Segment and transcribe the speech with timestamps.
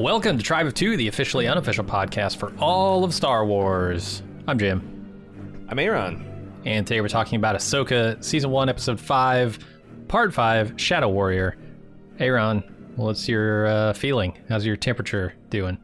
[0.00, 4.22] Welcome to Tribe of Two, the officially unofficial podcast for all of Star Wars.
[4.48, 6.54] I'm Jim, I'm Aaron.
[6.64, 9.58] and today we're talking about Ahsoka, Season 1, Episode 5,
[10.08, 11.58] Part 5, Shadow Warrior.
[12.18, 12.60] Aaron,
[12.96, 14.38] what's your uh, feeling?
[14.48, 15.76] How's your temperature doing?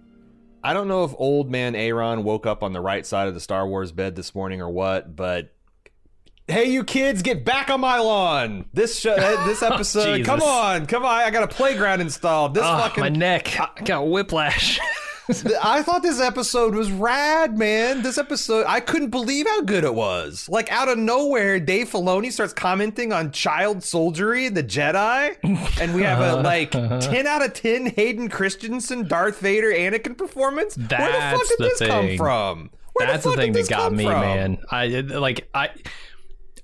[0.64, 3.40] I don't know if old man Aaron woke up on the right side of the
[3.40, 5.54] Star Wars bed this morning or what, but
[6.48, 8.66] hey, you kids, get back on my lawn!
[8.72, 9.14] This show,
[9.46, 11.10] this episode, come on, come on!
[11.14, 12.54] I got a playground installed.
[12.54, 13.58] This Ah, fucking, my neck.
[13.58, 14.78] I got whiplash.
[15.60, 18.02] I thought this episode was rad, man.
[18.02, 20.48] This episode, I couldn't believe how good it was.
[20.48, 25.36] Like out of nowhere, Dave Filoni starts commenting on child soldiery, the Jedi,
[25.80, 30.76] and we have a like ten out of ten Hayden Christensen, Darth Vader, Anakin performance.
[30.76, 32.18] Where the fuck That's did the this come thing.
[32.18, 32.70] from?
[32.92, 34.20] Where That's the, the, thing that got me, from?
[34.20, 34.58] man.
[34.70, 35.70] I like I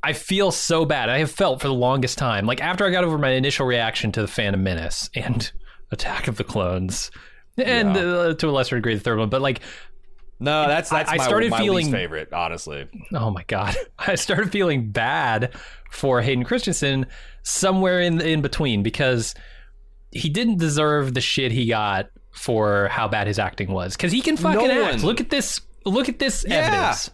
[0.03, 1.09] I feel so bad.
[1.09, 2.45] I have felt for the longest time.
[2.47, 5.51] Like after I got over my initial reaction to the Phantom Menace and
[5.93, 7.11] Attack of the Clones,
[7.57, 8.03] and Yeah.
[8.03, 9.61] uh, to a lesser degree the third one, but like
[10.41, 12.89] No, that's that's I my, started my feeling- least favorite, honestly.
[13.15, 15.55] oh my god, I started feeling bad
[15.91, 17.07] for Hayden Christensen
[17.43, 19.35] somewhere in in between because
[20.11, 24.21] he didn't deserve the shit he got for how bad his acting was because he
[24.23, 24.95] can fucking No act.
[24.97, 25.61] one- Look at this.
[25.85, 26.57] Look at this Yeah.
[26.57, 27.11] evidence.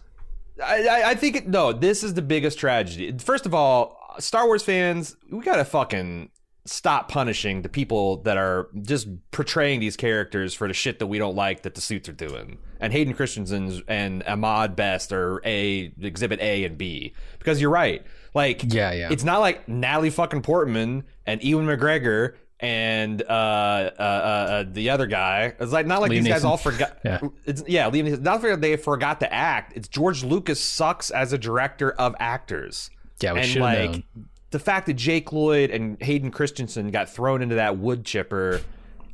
[0.63, 1.73] I, I, think it, no.
[1.73, 3.15] This is the biggest tragedy.
[3.17, 6.29] First of all, Star Wars fans, we gotta fucking
[6.65, 11.17] stop punishing the people that are just portraying these characters for the shit that we
[11.17, 12.59] don't like that the suits are doing.
[12.79, 18.05] And Hayden Christensen and Ahmed Best are a exhibit A and B because you're right.
[18.33, 19.09] Like, Yeah, yeah.
[19.11, 24.89] It's not like Natalie fucking Portman and Ewan McGregor and uh, uh, uh, uh, the
[24.89, 25.53] other guy.
[25.59, 26.99] It's like not like Liam these guys all forgot.
[27.05, 27.19] Yeah.
[27.45, 28.21] It's yeah, Liam Neeson.
[28.21, 29.73] Not that they forgot to act.
[29.75, 32.89] It's George Lucas sucks as a director of actors.
[33.21, 34.03] Yeah, we and like known.
[34.51, 38.61] the fact that Jake Lloyd and Hayden Christensen got thrown into that wood chipper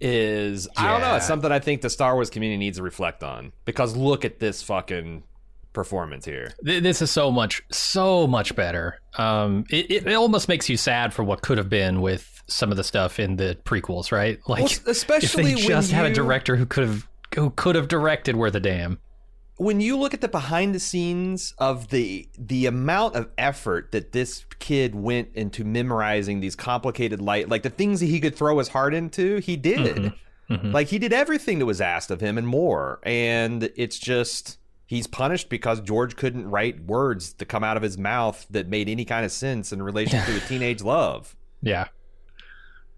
[0.02, 1.16] is I don't know.
[1.16, 4.40] It's something I think the Star Wars community needs to reflect on because look at
[4.40, 5.24] this fucking
[5.75, 6.56] performance here.
[6.62, 9.00] This is so much, so much better.
[9.19, 12.72] Um, it, it, it almost makes you sad for what could have been with some
[12.72, 14.40] of the stuff in the prequels, right?
[14.47, 17.75] Like, Well, especially if they when just had a director who could have who could
[17.75, 19.00] have directed Worth a Damn.
[19.58, 24.14] when you look at the behind the scenes of the the amount of effort that
[24.14, 28.58] this kid went into memorizing these complicated light like the things that he could throw
[28.58, 30.14] his heart into he did
[30.50, 35.07] like he did everything that was asked of him and more and it's just he's
[35.07, 39.06] punished because george couldn't write words to come out of his mouth that made any
[39.06, 41.35] kind of sense in relation to a teenage love
[41.66, 41.88] Yeah.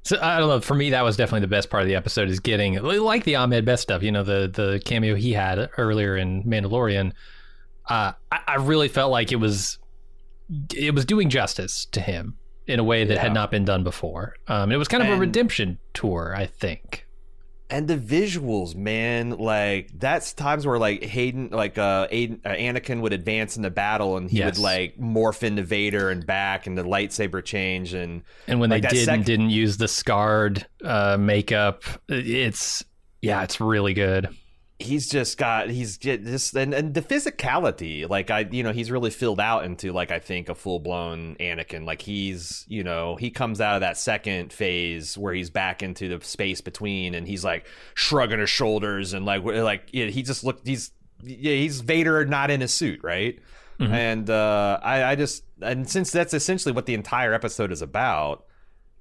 [0.04, 0.62] So I don't know.
[0.62, 3.36] For me, that was definitely the best part of the episode is getting like the
[3.36, 4.04] Ahmed Best stuff.
[4.04, 7.12] You know, the the cameo he had earlier in Mandalorian.
[7.90, 9.80] Uh, I, I really felt like it was
[10.74, 12.38] it was doing justice to him
[12.68, 14.36] in a way that had not been done before.
[14.48, 17.07] Um, it was kind of a redemption tour, I think.
[17.70, 23.02] And the visuals man like that's times where like hayden like uh, Aiden, uh anakin
[23.02, 24.56] would advance in the battle and he Yes.
[24.58, 28.84] would like morph into vader and back and the lightsaber change and And when Like
[28.84, 32.84] they that did sec- and didn't use the scarred uh, makeup, it's
[33.22, 34.30] yeah, it's really good.
[34.80, 39.10] He's just got he's just and, and the physicality like i you know he's really
[39.10, 41.86] filled out into like i think a full-blown anakin.
[41.86, 46.08] Like he's you know he comes out of that second phase where he's back into
[46.08, 50.44] the space between and he's like shrugging his shoulders and like like yeah, he just
[50.44, 50.92] looked he's
[51.24, 53.40] yeah, he's vader not in a suit right?
[53.80, 58.46] And uh i i just and since that's essentially what the entire episode is about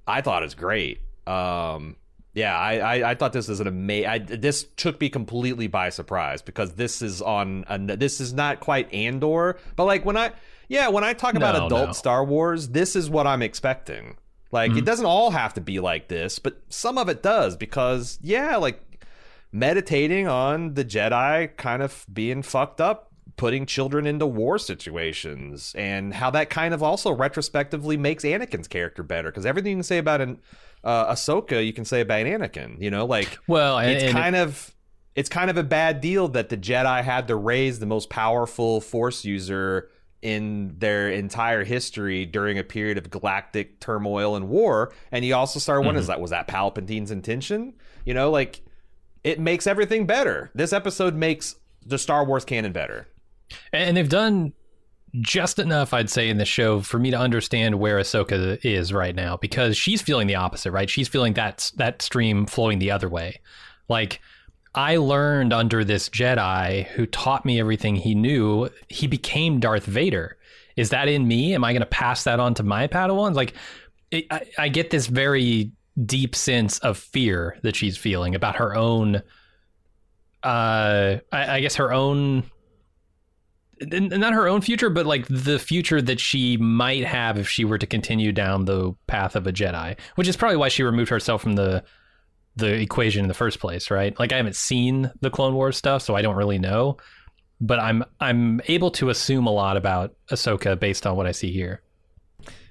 [0.07, 1.01] i thought it was great.
[1.27, 1.97] Um
[2.37, 4.27] yeah, I, I, I thought this was an amazing.
[4.41, 7.65] This took me completely by surprise because this is on.
[7.67, 10.33] A, this is not quite Andor, but like when I,
[10.69, 11.93] yeah, when I talk about adult no.
[11.93, 14.19] Star Wars, this is what I'm expecting.
[14.53, 14.81] Like Mm-hmm.
[14.81, 18.57] it doesn't all have to be like this, but some of it does because yeah,
[18.57, 18.83] like
[19.51, 26.13] meditating on the Jedi kind of being fucked up, putting children into war situations, and
[26.13, 29.31] how that kind of also retrospectively makes Anakin's character better.
[29.31, 30.39] Because everything you can say about an
[30.87, 32.81] uh, Ahsoka, you can say about Anakin.
[32.81, 34.75] You know, like Well, and, it's and kind of
[35.17, 38.81] it's kind of a bad deal that the Jedi had to raise the most powerful
[38.81, 39.91] Force user
[40.23, 44.93] in their entire history during a period of galactic turmoil and war.
[45.11, 47.75] And you also start wondering, is that was that Palpatine's intention?
[48.05, 48.63] You know, like
[49.25, 50.53] it makes everything better.
[50.55, 53.09] This episode makes the Star Wars canon better.
[53.73, 54.53] And they've done
[55.21, 59.15] just enough, I'd say, in the show for me to understand where Ahsoka is right
[59.15, 60.89] now because she's feeling the opposite, right?
[60.89, 63.41] She's feeling that that stream flowing the other way.
[63.89, 64.21] Like
[64.75, 68.69] I learned under this Jedi who taught me everything he knew.
[68.89, 70.37] He became Darth Vader.
[70.77, 71.55] Is that in me?
[71.55, 73.35] Am I going to pass that on to my Padawans?
[73.35, 73.55] Like,
[74.11, 75.73] it, I, I get this very
[76.05, 79.23] deep sense of fear that she's feeling about her own.
[80.43, 82.45] Uh, I, I guess her own
[83.81, 87.79] not her own future, but like the future that she might have if she were
[87.79, 91.43] to continue down the path of a Jedi, which is probably why she removed herself
[91.43, 91.85] from the
[92.57, 94.19] the equation in the first place, right?
[94.19, 96.97] Like I haven't seen the Clone Wars stuff, so I don't really know,
[97.61, 101.53] but I'm I'm able to assume a lot about Ahsoka based on what I see
[101.53, 101.83] here.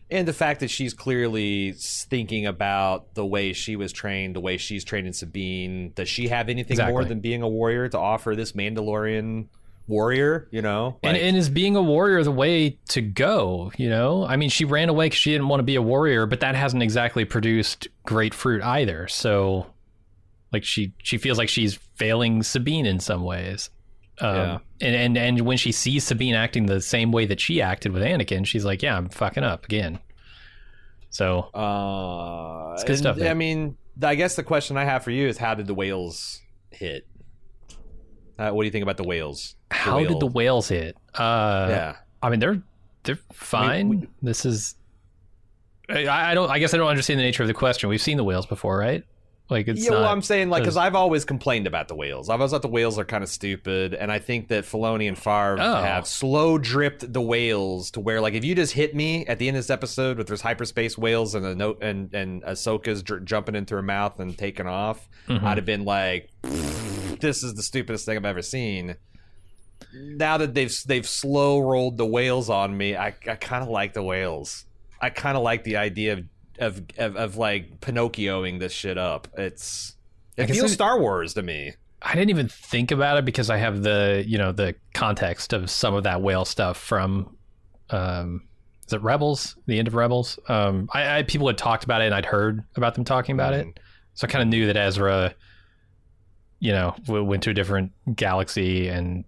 [0.09, 4.57] And the fact that she's clearly thinking about the way she was trained, the way
[4.57, 5.93] she's trained in Sabine.
[5.95, 6.93] Does she have anything Exactly.
[6.93, 9.47] more than being a warrior to offer this Mandalorian
[9.87, 10.47] warrior?
[10.51, 13.71] You know, and, Like- and is being a warrior the way to go?
[13.77, 16.25] You know, I mean, she ran away because she didn't want to be a warrior,
[16.25, 19.07] but that hasn't exactly produced great fruit either.
[19.07, 19.67] So,
[20.51, 23.69] like, she she feels like she's failing Sabine in some ways.
[24.21, 24.57] Um, Yeah.
[24.81, 28.01] And and and when she sees Sabine acting the same way that she acted with
[28.03, 29.99] Anakin, she's like, "Yeah, I'm fucking up again."
[31.09, 33.27] So Uh, It's good and, stuff, man.
[33.27, 36.41] I mean, I guess the question I have for you is, how did the whales
[36.71, 37.07] hit?
[38.37, 39.55] Uh, what do you think about the whales?
[39.69, 40.97] The how did the whales hit?
[41.13, 41.95] Uh, yeah?
[42.21, 42.61] I mean, they're
[43.03, 43.89] they're fine.
[43.89, 44.75] we- this is.
[45.87, 46.49] I, I don't.
[46.49, 47.89] I guess I don't understand the nature of the question.
[47.89, 49.03] We've seen the whales before, right?
[49.47, 49.99] Like it's yeah, not.
[50.01, 52.31] well, I'm saying like because I've always complained about the whales.
[52.31, 55.15] I've always thought the whales are kind of stupid, and I think that Filoni and
[55.15, 55.83] Favreau Oh.
[55.83, 59.47] have slow dripped the whales to where like if you just hit me at the
[59.47, 63.23] end of this episode with there's hyperspace whales and a note and and Ahsoka's dr-
[63.23, 65.43] jumping into her mouth and taking off, Mhm.
[65.43, 66.31] I'd have been like,
[67.19, 68.95] this is the stupidest thing I've ever seen.
[69.93, 73.93] Now that they've they've slow rolled the whales on me, I I kind of like
[73.93, 74.65] the whales.
[75.01, 76.23] I kind of like the idea of
[76.57, 79.27] of, of of like Pinocchioing this shit up.
[79.37, 79.95] It's
[80.37, 81.73] it feels Star Wars to me.
[82.01, 85.69] I didn't even think about it because I have the you know the context of
[85.69, 87.35] some of that whale stuff from
[87.89, 88.47] um
[88.87, 92.05] is it Rebels the end of Rebels um I, I people had talked about it
[92.05, 93.69] and I'd heard about them talking about Mm-hmm.
[93.69, 93.79] it
[94.13, 95.33] so I kind of knew that Ezra
[96.59, 99.25] you know went to a different galaxy and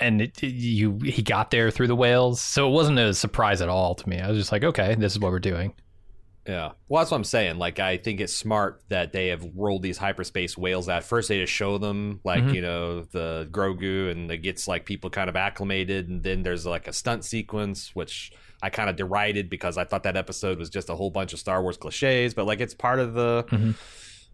[0.00, 3.68] and it, you he got there through the whales so it wasn't a surprise at
[3.68, 5.74] all to me I was just like okay this is what we're doing
[6.46, 6.70] Yeah.
[6.88, 7.58] Well, that's what I'm saying.
[7.58, 11.04] Like, I think it's smart that they have rolled these hyperspace whales out.
[11.04, 12.54] First, they just show them, like, Mhm.
[12.54, 16.08] you know, the Grogu, and it gets, like, people kind of acclimated.
[16.08, 18.32] And then there's, like, a stunt sequence, which
[18.62, 21.38] I kind of derided because I thought that episode was just a whole bunch of
[21.38, 22.32] Star Wars cliches.
[22.32, 23.44] But, like, it's part of the.
[23.50, 23.74] Mhm.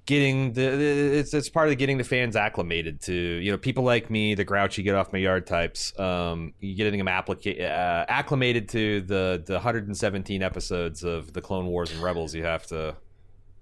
[0.06, 4.10] Getting the it's it's part of getting the fans acclimated to you know people like
[4.10, 8.68] me the grouchy get off my yard types um you getting them applica- uh, acclimated
[8.68, 12.96] to the the 117 episodes of the Clone Wars and Rebels you have to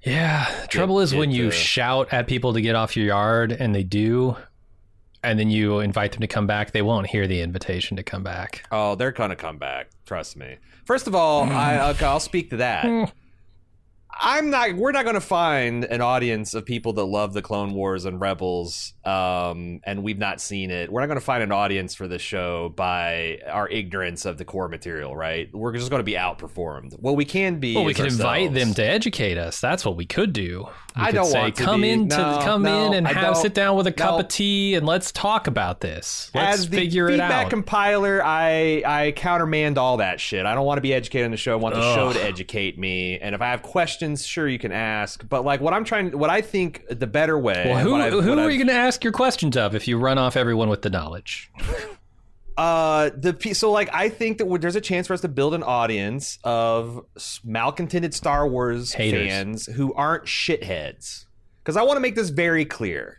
[0.04, 3.72] Yeah, trouble is when get, you shout at people to get off your yard and
[3.72, 4.36] they do,
[5.22, 8.24] and then you invite them to come back, they won't hear the invitation to come
[8.24, 8.64] back.
[8.72, 9.90] Oh, they're gonna come back.
[10.06, 10.56] Trust me.
[10.86, 13.12] First of all, I okay, I'll speak to that.
[14.18, 14.74] I'm not.
[14.74, 18.92] We're not gonna find an audience of people that love the Clone Wars and Rebels,
[19.04, 20.92] um, and we've not seen it.
[20.92, 24.68] We're not gonna find an audience for this show by our ignorance of the core
[24.68, 25.16] material.
[25.16, 25.48] Right?
[25.52, 26.96] We're just gonna be outperformed.
[27.00, 27.74] Well, we can be.
[27.74, 29.60] Well, we is could invite them to educate us.
[29.60, 30.68] That's what we could do.
[30.94, 31.90] I don't say, want to come be.
[31.90, 34.18] in to No, come no, in and I have sit down with a cup No.
[34.20, 36.30] of tea and let's talk about this.
[36.34, 37.50] Let's As the figure it feedback out.
[37.50, 40.44] compiler, I I countermand all that shit.
[40.46, 41.52] I don't want to be educated on the show.
[41.52, 43.18] I want the show to educate me.
[43.18, 45.26] And if I have questions, sure you can ask.
[45.28, 47.64] But like what I'm trying, what I think the better way.
[47.66, 50.18] well, who who are I've- you going to ask your questions of if you run
[50.18, 51.50] off everyone with the knowledge?
[52.62, 55.64] Uh, the so like I think that there's a chance for us to build an
[55.64, 57.04] audience of
[57.42, 59.26] malcontented Star Wars Haters.
[59.26, 61.24] fans who aren't shitheads.
[61.58, 63.18] Because I want to make this very clear.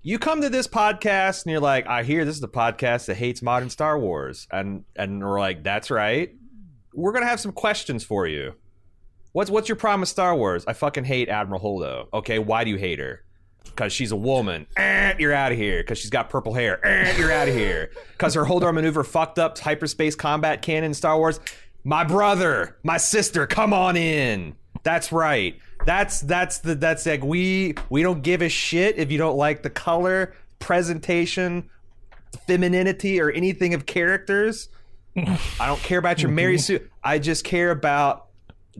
[0.00, 3.18] You come to this podcast and you're like, I hear this is the podcast that
[3.18, 6.34] hates modern Star Wars, and and we're like, that's right.
[6.94, 8.54] We're gonna have some questions for you.
[9.32, 10.64] What's what's your problem with Star Wars?
[10.66, 12.06] I fucking hate Admiral Holdo.
[12.14, 13.22] Okay, why do you hate her?
[13.66, 14.66] Because she's a woman.
[14.76, 15.82] Eh, you're out of here.
[15.82, 16.84] Because she's got purple hair.
[16.84, 17.90] Eh, you're out of here.
[18.12, 21.40] Because her Holdo maneuver fucked up hyperspace combat canon in Star Wars.
[21.84, 24.56] My brother, my sister, come on in.
[24.82, 25.58] That's right.
[25.84, 29.62] That's that's the that's like we we don't give a shit if you don't like
[29.62, 31.68] the color, presentation,
[32.46, 34.68] femininity or anything of characters.
[35.16, 36.80] I don't care about your Mary Sue.
[37.02, 38.25] I just care about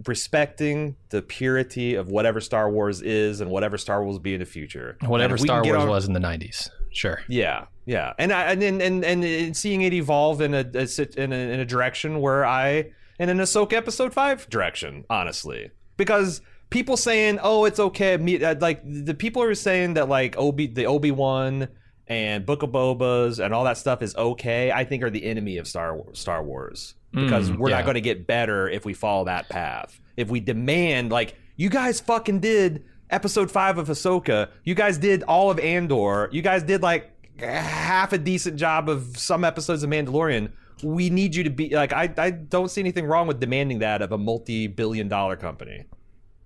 [0.06, 4.40] respecting the purity of whatever Star Wars is and whatever Star Wars will be in
[4.40, 4.96] the future.
[5.06, 6.68] Whatever And if we Star Wars on- was in the '90s.
[6.90, 7.20] Sure.
[7.28, 11.60] Yeah, yeah, and I, and and and, seeing it evolve in a, in a in
[11.60, 17.66] a direction where I in an Ahsoka episode five direction, honestly, because people saying, "Oh,
[17.66, 21.68] it's okay," me uh, like the people are saying that like Obi the Obi Wan
[22.06, 24.72] and Book of Bobas and all that stuff is okay.
[24.72, 27.76] I think are the enemy of Star Wars, Star Wars because Mm, we're yeah.
[27.76, 30.00] not going to get better if we follow that path.
[30.16, 35.22] If we demand like you guys fucking did episode five of Ahsoka, you guys did
[35.24, 39.90] all of Andor, you guys did like half a decent job of some episodes of
[39.90, 40.52] Mandalorian.
[40.82, 44.02] We need you to be like I I don't see anything wrong with demanding that
[44.02, 45.84] of a multi-billion dollar company.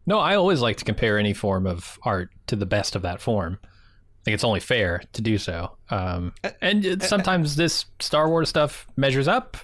[0.06, 3.20] No, I always like to compare any form of art to the best of that
[3.20, 3.58] form.
[3.62, 5.76] I think it's only fair to do so.
[5.90, 9.56] Um, and sometimes this Star Wars stuff measures up,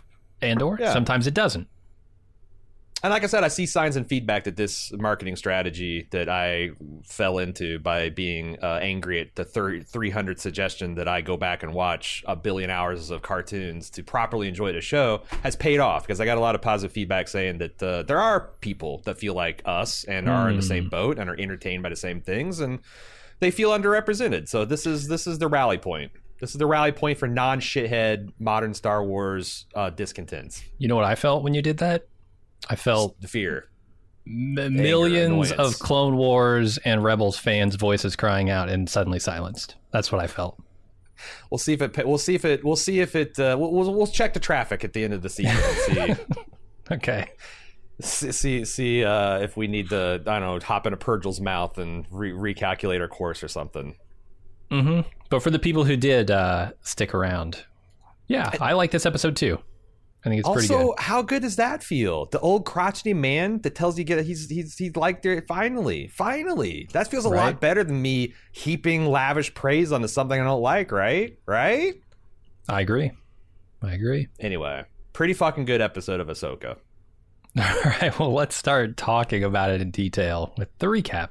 [0.43, 0.93] and or Yeah.
[0.93, 1.69] sometimes it doesn't.
[3.03, 6.71] And like I said, I see signs and feedback that this marketing strategy that I
[7.05, 11.63] fell into by being uh, angry at the thir- 300 suggestion that I go back
[11.63, 16.05] and watch a billion hours of cartoons to properly enjoy the show has paid off
[16.07, 19.19] because I got a lot of positive feedback saying that uh, there are people that
[19.19, 22.23] feel like us and are in the same boat and are entertained by the same
[22.23, 22.79] things and
[23.41, 24.49] they feel underrepresented.
[24.49, 26.13] So this is this is the rally point.
[26.41, 30.63] This is the rally point for non shithead modern Star Wars uh, discontents.
[30.79, 32.07] You know what I felt when you did that?
[32.69, 33.69] I felt The fear.
[34.27, 35.77] m- millions annoyance.
[35.77, 39.77] of Clone Wars and Rebels fans' voices crying out and suddenly silenced.
[39.93, 40.59] That's what I felt.
[41.51, 42.07] We'll see if it.
[42.07, 42.63] We'll see if it.
[42.65, 43.39] We'll see if it.
[43.39, 45.57] Uh, we'll, we'll we'll check the traffic at the end of the season.
[45.99, 46.19] and
[46.93, 47.27] Okay.
[48.03, 50.21] See see see uh, if we need to.
[50.27, 50.61] I don't know.
[50.61, 53.97] Hop into Purrgil's mouth and re- recalculate our course or something.
[54.71, 57.65] Hmm But for the people who did uh, stick around,
[58.29, 59.59] yeah, I like this episode too.
[60.25, 60.99] I think it's pretty also, good.
[61.01, 62.27] how good does that feel?
[62.27, 66.89] The old crotchety man that tells you get he's he's he's like there finally, finally.
[66.93, 67.45] That feels a Right.
[67.45, 70.91] lot better than me heaping lavish praise onto something I don't like.
[70.91, 71.95] Right, right.
[72.69, 73.13] I agree.
[73.83, 74.27] I agree.
[74.41, 74.83] Anyway,
[75.13, 76.77] pretty fucking good episode of Ahsoka.
[77.59, 81.31] All right, well, let's start talking about it in detail with the recap.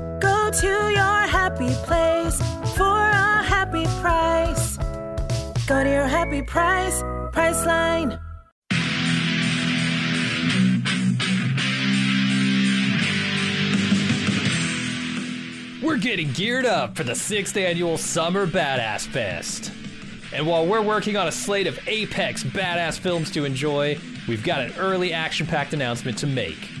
[0.59, 2.37] To your happy place
[2.75, 4.75] for a happy price.
[5.65, 8.19] Go to your happy price, Priceline.
[15.81, 19.71] We're getting geared up for the sixth annual Summer Badass Fest.
[20.33, 24.59] And while we're working on a slate of apex badass films to enjoy, we've got
[24.59, 26.80] an early action packed announcement to make.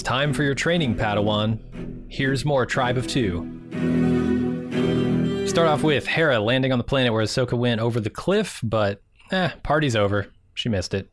[0.00, 2.06] It's time for your training, Padawan.
[2.08, 3.44] Here's more Tribe of Two.
[5.46, 9.02] Start off with Hera landing on the planet where Ahsoka went over the cliff, but
[9.30, 10.28] eh, party's over.
[10.54, 11.12] She missed it.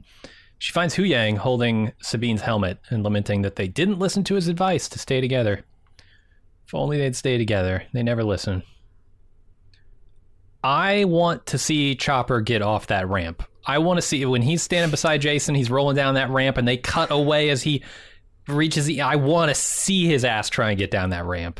[0.58, 4.88] She finds Huyang holding Sabine's helmet and lamenting that they didn't listen to his advice
[4.88, 5.66] to stay together.
[6.66, 7.84] If only they'd stay together.
[7.92, 8.64] They never listen.
[10.64, 13.44] I want to see Chopper get off that ramp.
[13.66, 16.66] I want to see when he's standing beside Jacen, he's rolling down that ramp, and
[16.66, 17.84] they cut away as he
[18.48, 19.02] reaches the.
[19.02, 21.60] I want to see his ass try and get down that ramp.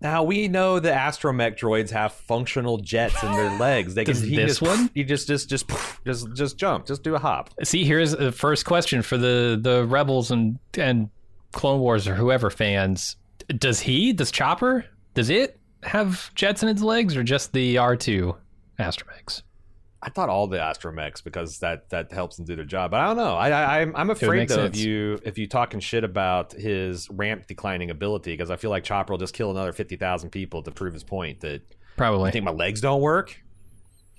[0.00, 3.94] Now we know the astromech droids have functional jets in their legs.
[3.94, 4.90] They can Does he this just, one?
[4.94, 5.70] You just just just
[6.04, 7.50] just just jump, just do a hop.
[7.62, 11.08] See, here's the first question for the the Rebels and and
[11.52, 13.16] Clone Wars or whoever fans.
[13.48, 14.12] Does he?
[14.12, 14.84] Does Chopper?
[15.14, 18.36] Does it have jets in its legs or just the R two
[18.78, 19.42] astromechs?
[20.04, 22.90] I thought all the astromechs because that that helps them do their job.
[22.90, 23.34] But I don't know.
[23.34, 27.46] I, I I'm I'm afraid though if you if you talking shit about his ramp
[27.46, 30.70] declining ability because I feel like Chopper will just kill another fifty thousand people to
[30.70, 31.62] prove his point that
[31.96, 32.28] Probably.
[32.28, 33.40] I think my legs don't work.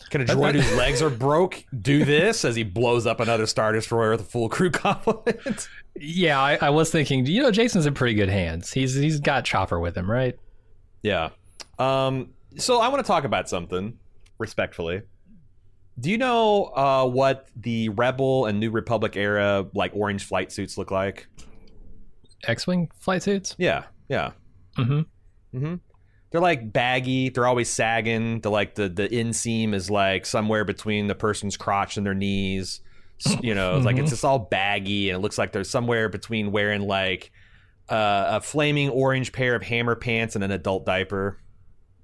[0.10, 3.72] Can a droid whose legs are broke do this as he blows up another star
[3.72, 5.68] destroyer with a full crew complement?
[5.96, 7.26] Yeah, I, I was thinking.
[7.28, 8.72] You know, Jacen's in pretty good hands.
[8.72, 10.38] He's he's got Chopper with him, right?
[11.04, 11.30] Yeah.
[11.78, 14.00] Um, so I want to talk about something
[14.40, 15.04] respectfully.
[16.00, 20.78] Do you know uh, what the Rebel and New Republic era like orange flight suits
[20.78, 21.28] look like?
[22.44, 23.56] X-wing flight suits.
[23.58, 24.32] Yeah, yeah.
[24.78, 25.58] Mm-hmm.
[25.58, 25.76] Mm-hmm.
[26.32, 27.30] They're like baggy.
[27.30, 28.42] They're always sagging.
[28.42, 32.82] The like the the inseam is like somewhere between the person's crotch and their knees.
[33.42, 36.52] You know, it's like it's just all baggy, and it looks like they're somewhere between
[36.52, 37.32] wearing like
[37.88, 41.40] uh, a flaming orange pair of hammer pants and an adult diaper.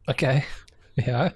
[0.07, 0.45] Okay.
[0.98, 1.29] Yeah.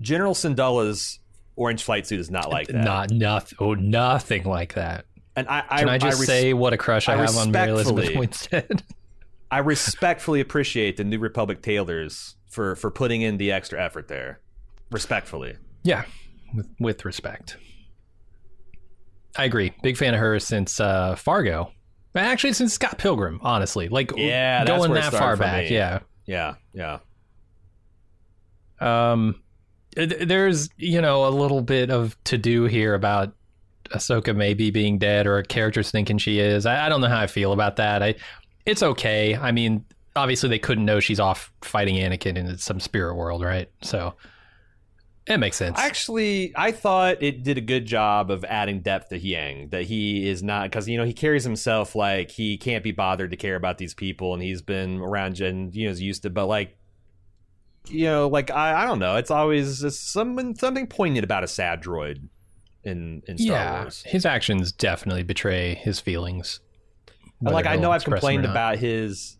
[0.00, 1.20] General Syndulla's
[1.58, 2.84] orange flight suit is not like that.
[2.84, 3.58] Not nothing.
[3.60, 5.04] Oh, nothing like that.
[5.36, 7.50] and I, I, Can I, just res- say what a crush I, I have on
[7.50, 8.82] Mary Elizabeth Winstead?
[9.50, 14.40] I respectfully appreciate the New Republic tailors for for putting in the extra effort there.
[14.90, 15.56] Respectfully.
[15.82, 16.04] yeah,
[16.54, 17.56] with, with respect.
[19.36, 19.72] I agree.
[19.82, 21.70] Big fan of her since uh, Fargo.
[22.14, 23.88] Actually, since Scott Pilgrim, honestly.
[23.88, 25.64] Like, Yeah, going that far back.
[25.68, 25.74] me.
[25.76, 26.00] Yeah.
[26.26, 26.98] Yeah, yeah.
[28.80, 29.40] Um,
[29.96, 33.34] there's you know a little bit of to do here about
[33.90, 36.66] Ahsoka maybe being dead or characters thinking she is.
[36.66, 38.02] I, I don't know how I feel about that.
[38.02, 38.14] I,
[38.66, 39.34] it's okay.
[39.34, 43.70] I mean, obviously they couldn't know she's off fighting Anakin in some spirit world, right?
[43.82, 44.14] So
[45.26, 45.78] it makes sense.
[45.78, 49.68] Actually, I thought it did a good job of adding depth to Yang.
[49.70, 53.30] That he is not because you know he carries himself like he can't be bothered
[53.30, 56.30] to care about these people, and he's been around and you know is used to.
[56.30, 56.76] But like,
[57.86, 59.16] you know, like I, I don't know.
[59.16, 62.28] It's always it's something something poignant about a sad droid
[62.84, 64.02] in in Star yeah, Wars.
[64.06, 66.60] his actions definitely betray his feelings.
[67.40, 69.36] Like I know I've express them or complained about his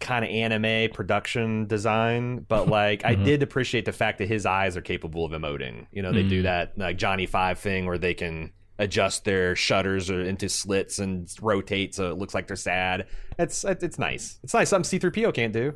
[0.00, 3.24] kind of anime production design, but like I Mhm.
[3.24, 5.86] did appreciate the fact that his eyes are capable of emoting.
[5.92, 6.44] You know, they do Mhm.
[6.44, 11.28] that like Johnny Five thing where they can adjust their shutters or into slits and
[11.40, 13.06] rotate so it looks like they're sad.
[13.38, 14.40] It's it's nice.
[14.42, 14.68] It's nice.
[14.70, 15.74] Something C3PO can't do.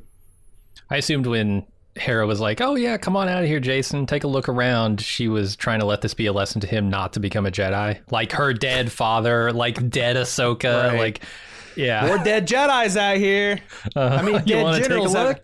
[0.90, 4.06] I assumed when Hera was like, "Oh yeah, come on out of here, Jacen.
[4.06, 6.88] Take a look around." She was trying to let this be a lesson to him
[6.90, 10.98] not to become a Jedi, like her dead father, like dead Ahsoka, Right.
[10.98, 11.20] like
[11.76, 12.06] yeah.
[12.06, 13.58] More dead Jedi's out here.
[13.94, 15.12] Uh, How many dead wanna take a generals?
[15.14, 15.40] Have,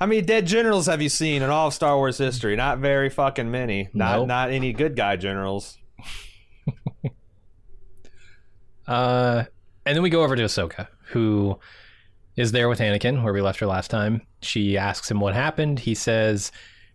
[0.00, 2.54] how many dead generals have you seen in all of Star Wars history?
[2.56, 3.88] Not very fucking many.
[3.92, 4.28] Not Nope.
[4.28, 5.78] not any good guy generals.
[8.86, 9.44] Uh,
[9.84, 11.58] and then we go over to Ahsoka, who
[12.38, 14.22] is there with Anakin, where we left her last time.
[14.42, 15.80] She asks him what happened.
[15.80, 16.52] He says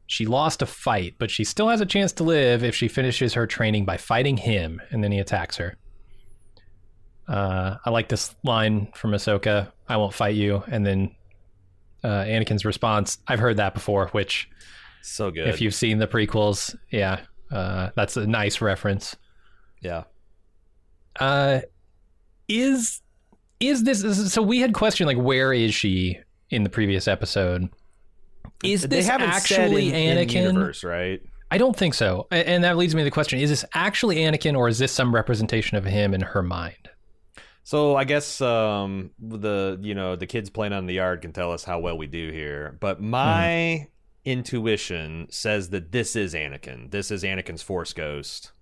[0.08, 3.34] she lost a fight, but she still has a chance to live if she finishes
[3.34, 4.82] her training by fighting him.
[4.90, 5.76] And then he attacks her.
[7.28, 10.64] Uh, I like this line from Ahsoka I won't fight you.
[10.68, 11.16] And then
[12.04, 14.50] uh, Anakin's response I've heard that before, which,
[15.02, 15.48] So good.
[15.48, 19.16] if you've seen the prequels, yeah, uh, that's a nice reference.
[19.82, 20.04] yeah.
[21.20, 21.60] Uh,
[22.48, 23.02] is
[23.68, 24.42] is this is- so?
[24.42, 27.70] We had questioned like where is she in the previous episode?
[28.64, 30.44] Is this actually in, in Anakin?
[30.44, 31.22] universe, right?
[31.52, 34.58] I don't think so, and that leads me to the question: Is this actually Anakin,
[34.58, 36.90] or is this some representation of him in her mind?
[37.64, 41.52] So I guess um, the you know the kids playing on the yard can tell
[41.52, 42.78] us how well we do here.
[42.80, 43.88] But my
[44.26, 46.90] intuition says that this is Anakin.
[46.92, 48.53] This is Anakin's Force Ghost.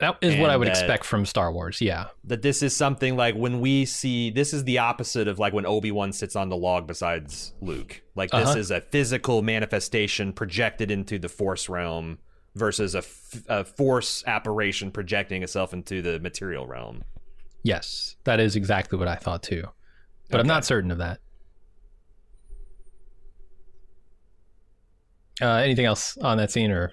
[0.00, 1.80] That is what I would that- expect from Star Wars.
[1.80, 5.52] Yeah, That this is something like when we see this is the opposite of like
[5.52, 8.02] when Obi Wan sits on the log besides Luke.
[8.14, 8.58] Like this Uh-huh.
[8.58, 12.18] is a physical manifestation projected into the Force realm
[12.54, 17.04] versus a, f- a Force apparition projecting itself into the material realm.
[17.62, 19.64] yes, that is exactly what I thought too.
[20.30, 21.20] but I'm not certain of that.
[25.42, 26.92] Uh, anything else on that scene, or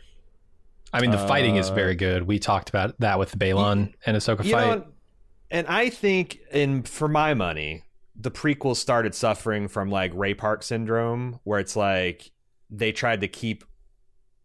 [0.93, 2.23] I mean, the fighting is Uh, very good.
[2.23, 4.79] We talked about that with the Baylan and Ahsoka fight.
[4.79, 4.85] know,
[5.51, 7.83] and I think, in for my money,
[8.15, 12.31] the prequels started suffering from like Ray Park syndrome, where it's like
[12.69, 13.63] they tried to keep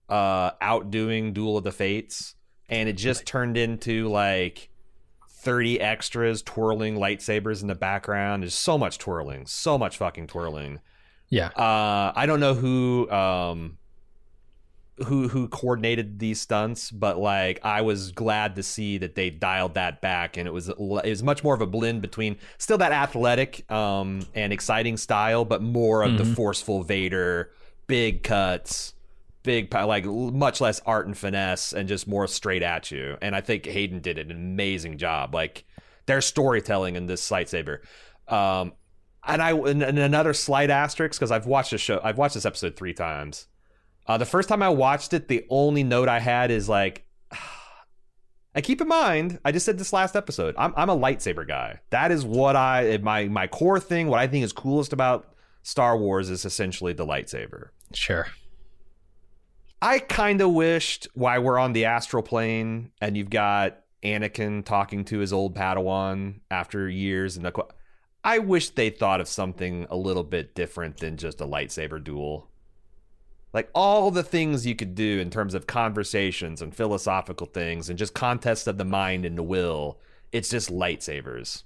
[0.08, 2.34] uh outdoing Duel of the Fates,
[2.68, 4.68] and it just turned into like.
[5.44, 8.44] 30 extras twirling lightsabers in the background.
[8.44, 10.78] There's so much twirling, so much fucking twirling.
[11.30, 13.76] yeah, Uh, I don't know who um
[15.04, 19.74] who who coordinated these stunts, but like I was glad to see that they dialed
[19.74, 22.92] that back, and it was it was much more of a blend between still that
[22.92, 27.50] athletic um and exciting style, but more of the forceful Vader,
[27.86, 28.94] big cuts,
[29.42, 33.16] big like much less art and finesse, and just more straight at you.
[33.20, 35.34] And I think Hayden did an amazing job.
[35.34, 35.64] Like
[36.06, 37.78] their storytelling in this lightsaber.
[38.28, 38.72] Um,
[39.24, 42.00] and I and, and another slight asterisk because I've watched the show.
[42.02, 43.46] I've watched this episode three times.
[44.06, 47.06] Uh, the first time I watched it, the only note I had is like,
[48.54, 49.38] I keep in mind.
[49.44, 50.54] I just said this last episode.
[50.58, 51.80] I'm I'm a lightsaber guy.
[51.90, 54.08] That is what I my my core thing.
[54.08, 57.68] What I think is coolest about Star Wars is essentially the lightsaber.
[57.94, 58.28] sure.
[59.80, 65.04] I kind of wished why we're on the astral plane and you've got Anakin talking
[65.06, 67.52] to his old Padawan after years and the
[68.22, 72.48] I wish they thought of something a little bit different than just a lightsaber duel.
[73.52, 77.98] Like all the things you could do in terms of conversations and philosophical things and
[77.98, 79.98] just contests of the mind and the will,
[80.32, 81.62] it's just lightsabers.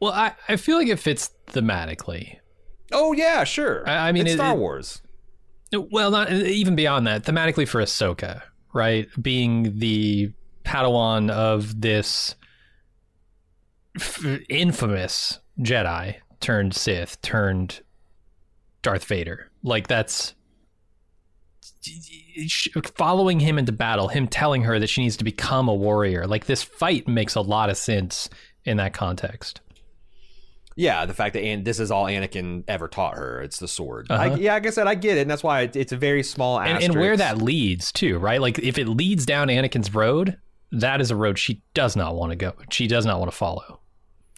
[0.00, 2.36] Well, I, I feel like it fits thematically.
[2.92, 3.88] Oh yeah, sure.
[3.88, 5.00] I- I mean, it's it- Star it- Wars.
[5.72, 7.24] Well, not even beyond that.
[7.24, 8.40] Thematically for Ahsoka,
[8.72, 9.06] right?
[9.20, 10.32] Being the
[10.64, 12.34] Padawan of this
[13.96, 17.80] f- infamous Jedi turned Sith turned
[18.88, 19.50] Darth Vader.
[19.62, 20.34] Like that's
[22.94, 26.26] following him into battle, him telling her that she needs to become a warrior.
[26.26, 28.30] Like this fight makes a lot of sense
[28.64, 29.60] in that context.
[30.74, 33.42] Yeah, the fact that and this is all Anakin ever taught her.
[33.42, 34.06] It's the sword.
[34.08, 34.36] Uh-huh.
[34.38, 36.58] yeah, like I said, I get it, and that's why it, it's a very small
[36.58, 38.40] and, and where that leads too, right?
[38.40, 40.38] Like if it leads down Anakin's road,
[40.72, 42.54] that is a road she does not want to go.
[42.70, 43.80] She does not want to follow.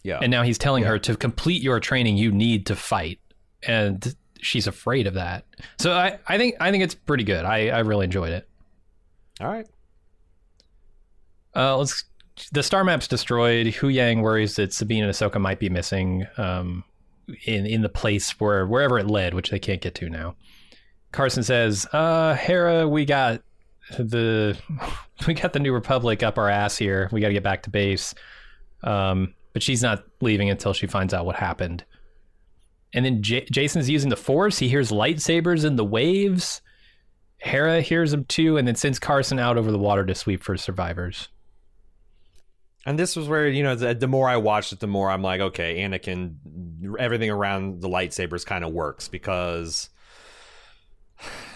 [0.03, 3.21] yeah, And now he's telling her to complete your training, you need to fight,
[3.63, 5.45] and she's afraid of that.
[5.79, 7.45] So I, I think I think it's pretty good.
[7.45, 8.49] I, I really enjoyed it.
[9.41, 9.67] all right.
[11.55, 12.05] Uh, let's.
[12.53, 13.67] The star map's destroyed.
[13.67, 16.85] Huyang worries that Sabine and Ahsoka might be missing um,
[17.45, 20.37] in in the place where wherever it led, which they can't get to now.
[21.13, 23.43] Carson says, "Uh, Hera, we got
[23.99, 24.57] the
[25.27, 27.09] we got the New Republic up our ass here.
[27.13, 28.15] We got to get back to base."
[28.83, 31.85] Um, but she's not leaving until she finds out what happened.
[32.93, 34.59] And then J- Jacen's using the Force.
[34.59, 36.61] He hears lightsabers in the waves.
[37.39, 40.57] Hera hears them too, and then sends Carson out over the water to sweep for
[40.57, 41.29] survivors.
[42.87, 45.23] And this was where you know the, the more I watched it, the more I'm
[45.23, 46.37] like, okay, Anakin,
[46.99, 49.91] everything around the lightsabers kind of works because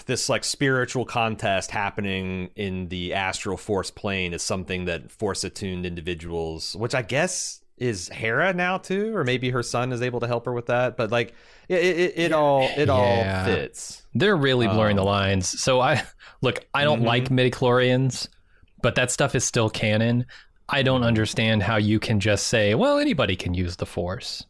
[0.06, 5.86] this like spiritual contest happening in the astral force plane is something that force attuned
[5.86, 10.26] individuals, which I guess is Hera now too, or maybe her son is able to
[10.26, 10.96] help her with that.
[10.96, 11.34] But like,
[11.68, 12.92] it it, it all it Yeah.
[13.40, 14.02] all fits.
[14.14, 15.60] They're really blurring the Um, lines.
[15.60, 16.02] So I
[16.40, 17.06] look, I don't Mhm.
[17.06, 18.28] like midichlorians,
[18.82, 20.26] but that stuff is still canon.
[20.68, 24.44] I don't understand how you can just say, well, anybody can use the force.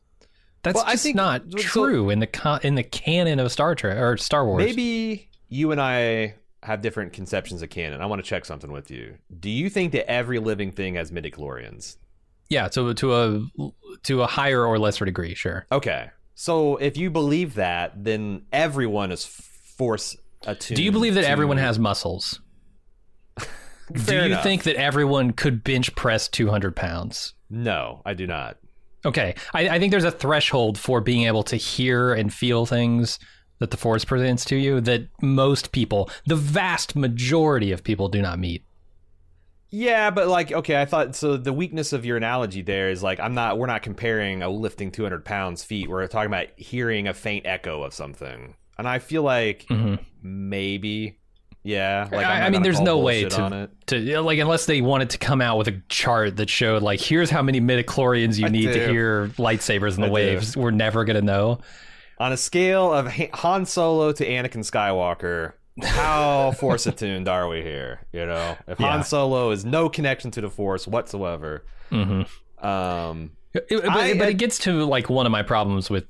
[0.62, 3.50] That's Well, I just think- not so- true in the con- in the canon of
[3.52, 4.64] Star Trek or Star Wars.
[4.64, 8.00] Maybe you and I have different conceptions of canon.
[8.00, 9.16] I want to check something with you.
[9.38, 11.96] Do you think that every living thing has midichlorians?
[12.48, 13.46] Yeah, to to a
[14.04, 15.66] to a higher or lesser degree, sure.
[15.72, 16.10] Okay.
[16.34, 20.76] So if you believe that, then everyone is force attuned.
[20.76, 22.40] Do you believe that to- everyone has muscles?
[23.92, 24.42] Do you enough.
[24.42, 27.34] think that everyone could bench press 200 pounds?
[27.50, 28.56] No, I do not.
[29.04, 29.34] Okay.
[29.52, 33.18] I, I think there's a threshold for being able to hear and feel things
[33.58, 38.22] that the Force presents to you that most people, the vast majority of people, do
[38.22, 38.64] not meet.
[39.76, 41.36] Yeah, but like, okay, I thought so.
[41.36, 43.58] The weakness of your analogy there is like, I'm not.
[43.58, 45.88] We're not comparing a lifting 200 pounds feet.
[45.90, 49.98] We're talking about hearing a faint echo of something, and I feel like Mhm.
[50.22, 51.18] maybe,
[51.64, 52.08] yeah.
[52.12, 55.40] Like, I'm I, mean, there's no way to, to like unless they wanted to come
[55.40, 58.88] out with a chart that showed like here's how many midichlorians you I need to
[58.88, 60.12] hear lightsabers in the I do.
[60.12, 60.56] waves.
[60.56, 61.58] We're never gonna know.
[62.18, 68.06] On a scale of Han Solo to Anakin Skywalker, how force attuned are we here?
[68.12, 68.92] You know, if Yeah.
[68.92, 72.22] Han Solo is no connection to the Force whatsoever, hmm
[72.64, 76.04] um, It- but, I- but it gets to like one of my problems with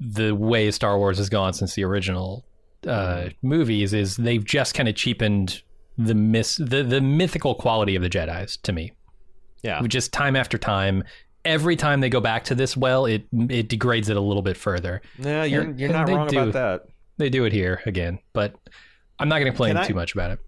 [0.00, 2.44] the way Star Wars has gone since the original
[2.86, 5.62] uh, movies is they've just kind of cheapened
[5.96, 8.92] the mis- the the mythical quality of the Jedi's to me.
[9.64, 9.82] Yeah.
[9.88, 11.02] Just time after time,
[11.44, 14.56] every time they go back to this well, it it degrades it a little bit
[14.56, 15.02] further.
[15.18, 16.38] Yeah, you're And- you're not wrong do.
[16.38, 16.88] about that.
[17.16, 18.54] They do it here again, but
[19.18, 20.38] I'm not going to complain I- too much about it.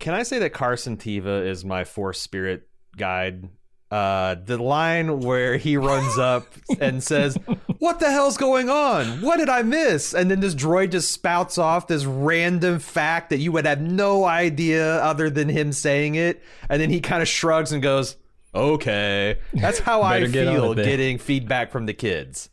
[0.00, 3.48] Can I say that Carson Teva is my Force Spirit guide?
[3.90, 6.48] Uh, the line where he runs up
[6.80, 7.38] and says,
[7.78, 9.20] "What the hell's going on?
[9.20, 13.38] What did I miss?" And then this droid just spouts off this random fact that
[13.38, 17.28] you would have no idea other than him saying it, and then he kind of
[17.28, 18.16] shrugs and goes,
[18.52, 22.48] "Okay." That's how I get feel getting feedback from the kids.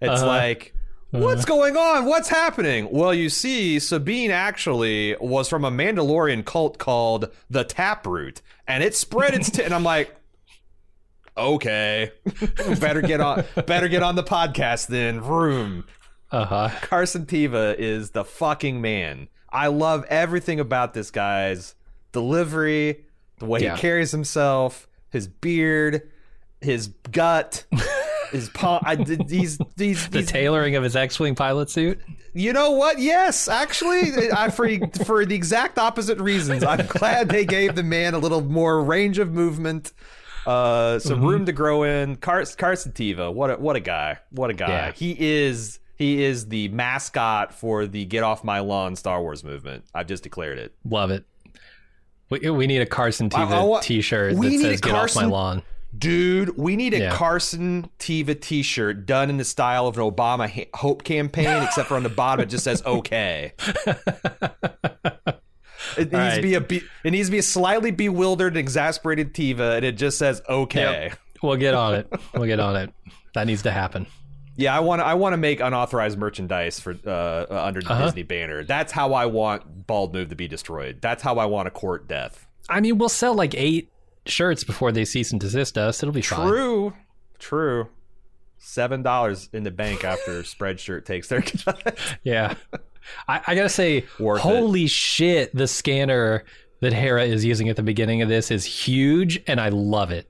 [0.00, 0.26] It's Uh-huh.
[0.28, 0.76] like,
[1.20, 2.04] what's going on?
[2.06, 2.88] What's happening?
[2.90, 8.94] Well, you see, Sabine actually was from a Mandalorian cult called the Taproot, and it
[8.94, 9.50] spread its.
[9.50, 10.14] T- and I'm like,
[11.36, 12.10] okay,
[12.80, 15.20] better get on, better get on the podcast then.
[15.22, 15.84] Room.
[16.30, 16.70] Uh huh.
[16.82, 19.28] Carson Teva is the fucking man.
[19.50, 21.74] I love everything about this guy's
[22.12, 23.04] delivery,
[23.38, 23.76] the way Yeah.
[23.76, 26.10] he carries himself, his beard,
[26.60, 27.64] his gut,
[28.34, 28.82] his palm.
[28.84, 32.00] I, these these The these tailoring of his X-wing pilot suit.
[32.34, 32.98] you know what?
[32.98, 34.68] Yes, actually, I for
[35.04, 36.64] for the exact opposite reasons.
[36.64, 39.92] I'm glad they gave the man a little more range of movement,
[40.46, 41.26] uh, some Mm-hmm.
[41.26, 42.16] room to grow in.
[42.16, 44.18] Car- Carson Teva, what a what a guy!
[44.30, 44.68] What a guy!
[44.68, 44.92] Yeah.
[44.92, 49.84] He is he is the mascot for the "Get Off My Lawn" Star Wars movement.
[49.94, 50.74] I've just declared it.
[50.84, 51.24] Love it.
[52.30, 55.26] We, we need a Carson Teva I want- T-shirt we that says "Get off my
[55.26, 55.62] lawn."
[55.96, 57.10] Dude, we need a Yeah.
[57.12, 61.96] Carson Teva T-shirt done in the style of an Obama ha- Hope campaign, except for
[61.96, 63.52] on the bottom it just says "Okay."
[65.96, 66.36] It needs right.
[66.36, 69.92] to be a be- it needs to be a slightly bewildered exasperated Teva, and it
[69.96, 71.18] just says "Okay." Yep.
[71.42, 72.08] We'll get on it.
[72.32, 72.92] We'll get on it.
[73.34, 74.06] That needs to happen.
[74.56, 77.92] Yeah, I want to I want to make unauthorized merchandise for uh, uh, under the
[77.92, 78.04] Uh-huh.
[78.06, 78.64] Disney banner.
[78.64, 80.98] That's how I want Bald Move to be destroyed.
[81.02, 82.46] That's how I want to court death.
[82.68, 83.90] I mean, we'll sell like eight
[84.26, 86.02] shirts before they cease and desist us.
[86.02, 86.48] It'll be fine.
[86.48, 86.92] True,
[87.38, 87.88] true.
[88.58, 91.98] Seven dollars in the bank after Spreadshirt takes their cut.
[92.22, 92.54] Yeah.
[93.28, 94.42] I, I gotta say, Worth it.
[94.42, 96.44] holy shit, the scanner
[96.80, 100.26] that Hera is using at the beginning of this is huge, and I love it.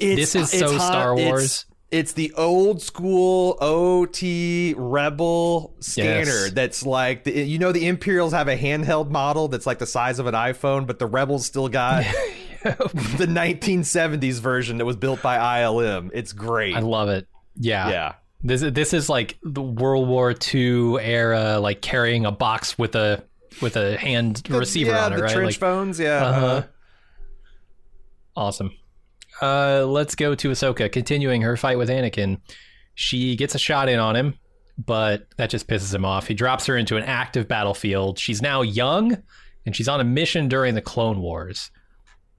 [0.00, 0.86] This is so hot.
[0.88, 1.66] Star It's- Wars.
[1.92, 6.50] It's, the old school OT Rebel scanner Yes.
[6.50, 10.18] that's like the, you know the Imperials have a handheld model that's like the size
[10.18, 12.04] of an iPhone, but the Rebels still got
[13.18, 16.10] the 1970s version that was built by ILM.
[16.12, 16.74] It's great.
[16.74, 17.26] I love it.
[17.58, 17.88] Yeah.
[17.88, 18.14] yeah.
[18.42, 22.94] This is this is like the World War II era, like carrying a box with
[22.94, 23.24] a
[23.62, 25.32] with a hand receiver yeah, on it, the right?
[25.32, 25.98] trench Like, phones.
[25.98, 26.26] Yeah.
[26.26, 26.62] Uh-huh.
[28.36, 28.72] Awesome.
[29.40, 30.90] Uh, let's go to Ahsoka.
[30.90, 32.40] Continuing her fight with Anakin,
[32.94, 34.34] she gets a shot in on him,
[34.78, 36.26] but that just pisses him off.
[36.26, 38.18] He drops her into an active battlefield.
[38.18, 39.22] She's now young,
[39.64, 41.70] and she's on a mission during the Clone Wars.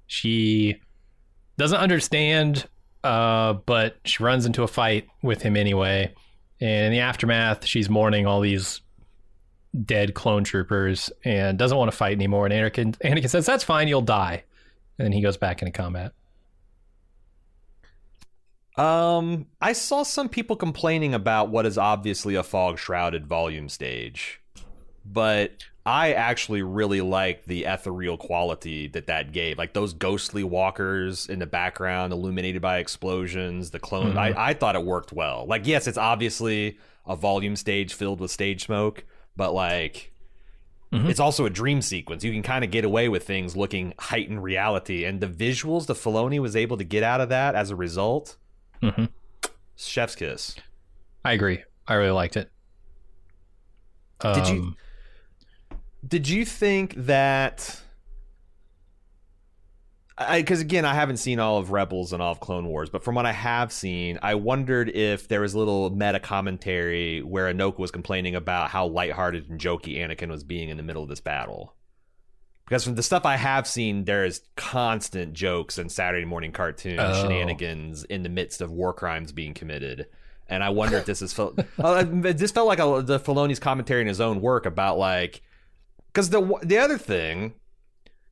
[0.08, 0.82] She
[1.58, 2.67] doesn't understand,
[3.04, 6.13] uh, but she runs into a fight with him anyway.
[6.60, 8.82] And in the aftermath, she's mourning all these
[9.86, 12.46] dead clone troopers and doesn't want to fight anymore.
[12.48, 14.43] And Anakin, Anakin says, "That's fine, you'll die."
[14.98, 16.13] And then he goes back into combat.
[18.78, 24.39] Um, I saw some people complaining about what is obviously a fog shrouded volume stage,
[25.04, 29.58] but I actually really like the ethereal quality that that gave.
[29.58, 34.17] Like those ghostly walkers in the background, illuminated by explosions, the clone.
[34.17, 35.45] I, I thought it worked well.
[35.47, 40.12] Like, yes, it's obviously a volume stage filled with stage smoke, but like.
[40.89, 42.23] It's also a dream sequence.
[42.23, 45.93] You can kind of get away with things looking heightened reality, and the visuals the
[45.93, 48.38] Filoni was able to get out of that as a result,
[48.82, 49.10] Mhm.
[49.76, 50.56] chef's kiss.
[51.26, 51.62] I agree.
[51.88, 52.50] I really liked it.
[54.21, 54.78] Did you- Um,
[56.08, 57.82] Did you think that?
[60.17, 63.13] Because again, I haven't seen all of Rebels and all of Clone Wars, but from
[63.13, 67.78] what I have seen, I wondered if there was a little meta commentary where Anoka
[67.78, 71.20] was complaining about how lighthearted and jokey Anakin was being in the middle of this
[71.22, 71.76] battle.
[72.65, 77.00] Because from the stuff I have seen, there is constant jokes and Saturday morning cartoon
[77.00, 77.22] Oh.
[77.22, 80.08] shenanigans in the midst of war crimes being committed.
[80.50, 81.60] And I wonder if this is felt.
[81.78, 85.43] uh, this felt like a, the Filoni's commentary in his own work about like
[86.17, 87.53] because the the other thing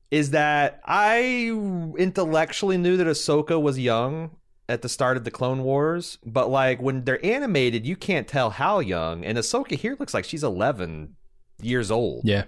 [0.10, 1.52] is that I
[2.00, 4.32] intellectually knew that Ahsoka was young
[4.68, 8.50] at the start of the Clone Wars, but like when they're animated, you can't tell
[8.50, 9.24] how young.
[9.24, 11.16] And Ahsoka here looks like she's 11
[11.62, 12.46] years old, yeah.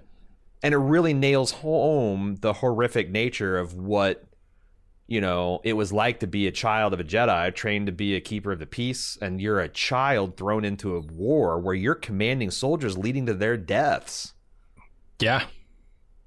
[0.64, 4.24] and it really nails home the horrific nature of what
[5.06, 8.16] you know, it was like to be a child of a Jedi, trained to be
[8.16, 11.96] a keeper of the peace, and you're a child thrown into a war where you're
[11.96, 14.34] commanding soldiers leading to their deaths.
[15.20, 15.46] Yeah.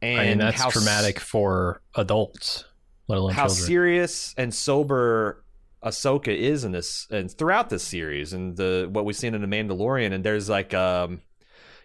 [0.02, 2.64] And I mean, that's how traumatic for adults,
[3.08, 3.66] let alone how children.
[3.66, 5.44] serious and sober
[5.84, 9.46] Ahsoka is in this and throughout this series and the what we've seen in the
[9.46, 11.20] Mandalorian and there's like um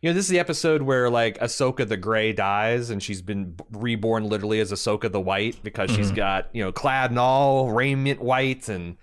[0.01, 3.55] you know this is the episode where like Ahsoka the Grey dies and she's been
[3.71, 6.15] reborn literally as Ahsoka the White because she's Mm-hmm.
[6.15, 8.97] got you know clad in all raiment white and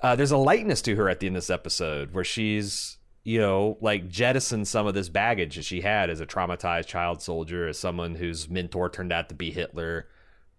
[0.00, 3.40] uh, there's a lightness to her at the end of this episode where she's you
[3.40, 7.66] know like jettison some of this baggage that she had as a traumatized child soldier
[7.66, 10.06] as someone whose mentor turned out to be Hitler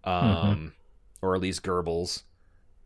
[0.04, 0.72] um
[1.22, 2.22] or at least Goebbels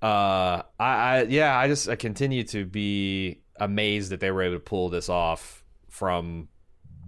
[0.00, 4.56] uh I, I yeah i just i continue to be amazed that they were able
[4.56, 6.48] to pull this off from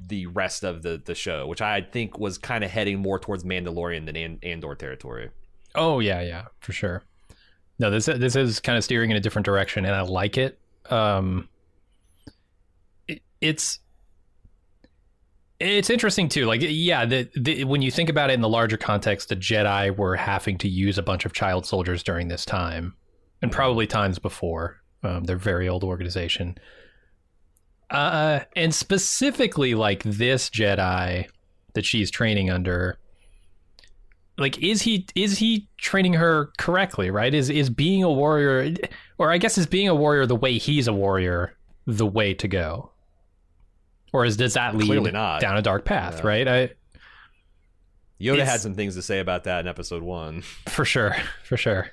[0.07, 3.45] the rest of the the show which i think was kind of heading more towards
[3.45, 5.31] mandalorian than An- andor territory
[5.75, 7.03] Oh yeah, yeah, for sure.
[7.79, 10.59] No, this this is kind of steering in a different direction, and I like it.
[10.89, 11.54] Um, it,
[13.45, 13.79] it's
[15.61, 16.47] it's interesting too.
[16.47, 19.97] Like, yeah, the, the when you think about it in the larger context, the Jedi
[19.97, 22.95] were having to use a bunch of child soldiers during this time,
[23.43, 24.81] and probably times before.
[25.03, 26.57] Um, they're very old organization.
[27.91, 31.29] Uh, and specifically, like this Jedi
[31.75, 32.99] that she's training under
[34.39, 38.75] like is he is he training her correctly right is is being a warrior
[39.19, 42.49] or i guess is being a warrior the way he's a warrior the way to
[42.49, 42.91] go
[44.15, 45.41] or is does that lead Clearly not.
[45.43, 46.27] down a dark path Yeah.
[46.27, 46.49] right?
[46.49, 46.71] I
[48.21, 50.43] yoda It's- had some things to say about that in episode one.
[50.69, 51.91] For sure for sure.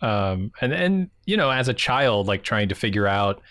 [0.00, 3.42] Um and and you know as a child like trying to figure out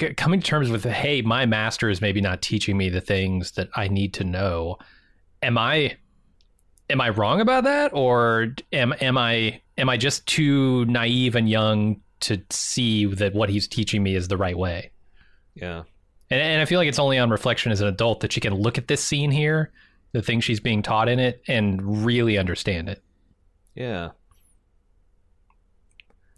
[0.00, 3.52] c- coming to terms with hey my master is maybe not teaching me the things
[3.52, 4.76] that i need to know.
[5.42, 5.96] Am i
[6.90, 7.92] am i wrong about that?
[7.94, 13.48] Or am am i am i just too naive and young to see that what
[13.50, 14.90] he's teaching me is the right way?
[15.54, 15.82] Yeah
[16.30, 18.54] and, and I feel like it's only on reflection as an adult that she can
[18.54, 19.72] look at this scene here,
[20.12, 23.02] the things she's being taught in it, and really understand it.
[23.74, 24.10] yeah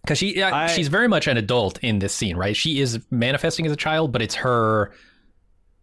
[0.02, 2.56] Because she uh, I- she's very much an adult in this scene, right?
[2.56, 4.92] She is manifesting as a child, but it's her,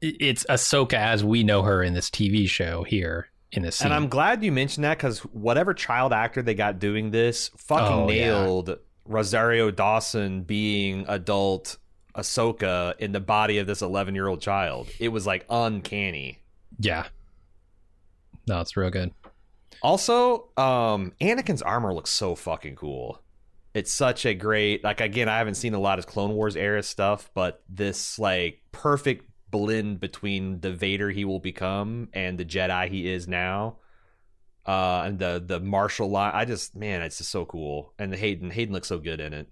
[0.02, 3.86] it's Ahsoka as we know her in this TV show here in this scene.
[3.86, 7.86] and i'm glad you mentioned that because whatever child actor they got doing this fucking
[7.86, 8.32] Oh, yeah.
[8.32, 11.78] nailed rosario dawson being adult
[12.16, 16.40] ahsoka in the body of this 11 year old child it was like uncanny
[16.80, 17.08] yeah,
[18.48, 19.12] no, it's real good.
[19.82, 23.22] Also, um, Anakin's armor looks so fucking cool.
[23.74, 26.84] It's such a great like again, I haven't seen a lot of Clone Wars era
[26.84, 32.90] stuff, but this like perfect blend between the Vader he will become and the Jedi
[32.90, 33.78] he is now.
[34.66, 37.94] Uh and the the martial line I just man, it's just so cool.
[37.98, 39.50] And the Hayden Hayden looks so good in it.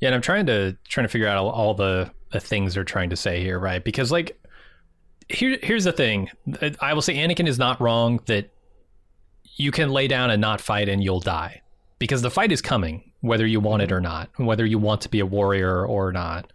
[0.00, 3.10] Yeah, and I'm trying to trying to figure out all, the the things they're trying
[3.10, 3.82] to say here, right?
[3.82, 4.40] Because like
[5.28, 6.30] here here's the thing.
[6.80, 8.50] I will say Anakin is not wrong that
[9.56, 11.60] you can lay down and not fight and you'll die.
[11.98, 13.96] Because the fight is coming, whether you want it mm-hmm.
[13.96, 16.52] or not, whether you want to be a warrior or not.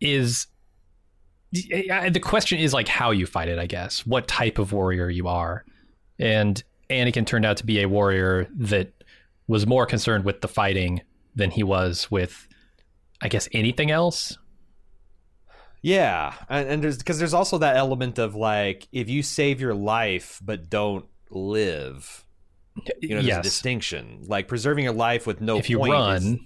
[0.00, 0.46] Is
[1.52, 4.06] the question is like how you fight it, I guess.
[4.06, 5.64] What type of warrior you are.
[6.18, 8.92] And Anakin turned out to be a warrior that
[9.48, 11.00] was more concerned with the fighting
[11.34, 12.46] than he was with
[13.22, 14.38] I guess anything else.
[15.82, 19.74] Yeah, and, and there's because there's also that element of like if you save your
[19.74, 22.24] life but don't live,
[23.00, 24.24] you know, there's a distinction.
[24.26, 26.38] Like preserving your life with no if you run, is-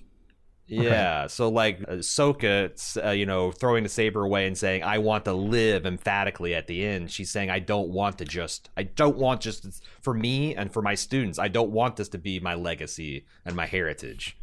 [0.67, 1.27] yeah.
[1.27, 5.33] So like Ahsoka, uh, you know, throwing the saber away and saying, "I want to
[5.33, 8.71] live." Emphatically at the end, she's saying, "I don't want to just.
[8.77, 11.39] I don't want just for me and for my students.
[11.41, 14.37] I don't want this to be my legacy and my heritage."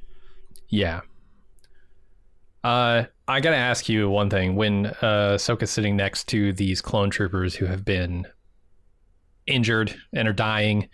[0.71, 1.01] Yeah.
[2.63, 4.55] Uh, I gotta ask you one thing.
[4.55, 8.25] When uh, Ahsoka's sitting next to these clone troopers who have been
[9.47, 10.89] injured and are dying,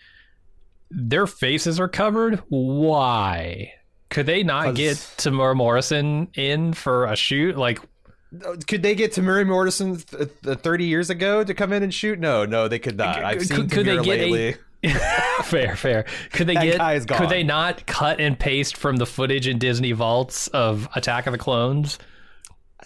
[0.90, 2.42] their faces are covered.
[2.50, 3.74] Why?
[4.10, 7.58] Could they not get Temuera Morrison in for a shoot?
[7.58, 7.80] Like,
[8.68, 12.18] Could they get Temuera Morrison th- th- 30 years ago to come in and shoot?
[12.18, 13.22] No, no, they could not.
[13.24, 14.56] I've Could- seen could they Temuera get a- lately.
[15.44, 16.06] fair, fair.
[16.32, 17.18] Could they That get?
[17.18, 21.32] Could they not cut and paste from the footage in Disney vaults of Attack of
[21.32, 21.98] the Clones?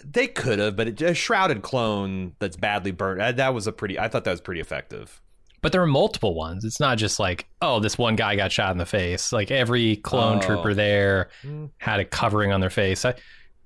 [0.04, 3.20] They could have, but it, a shrouded clone that's badly burnt.
[3.20, 3.98] uh, That was a pretty.
[3.98, 5.20] I thought that was pretty effective.
[5.60, 6.64] But there are multiple ones.
[6.64, 9.32] It's not just like, oh, this one guy got shot in the face.
[9.32, 10.40] Like every clone Oh.
[10.46, 11.66] trooper there Hmm.
[11.78, 13.04] had a covering on their face.
[13.04, 13.14] I,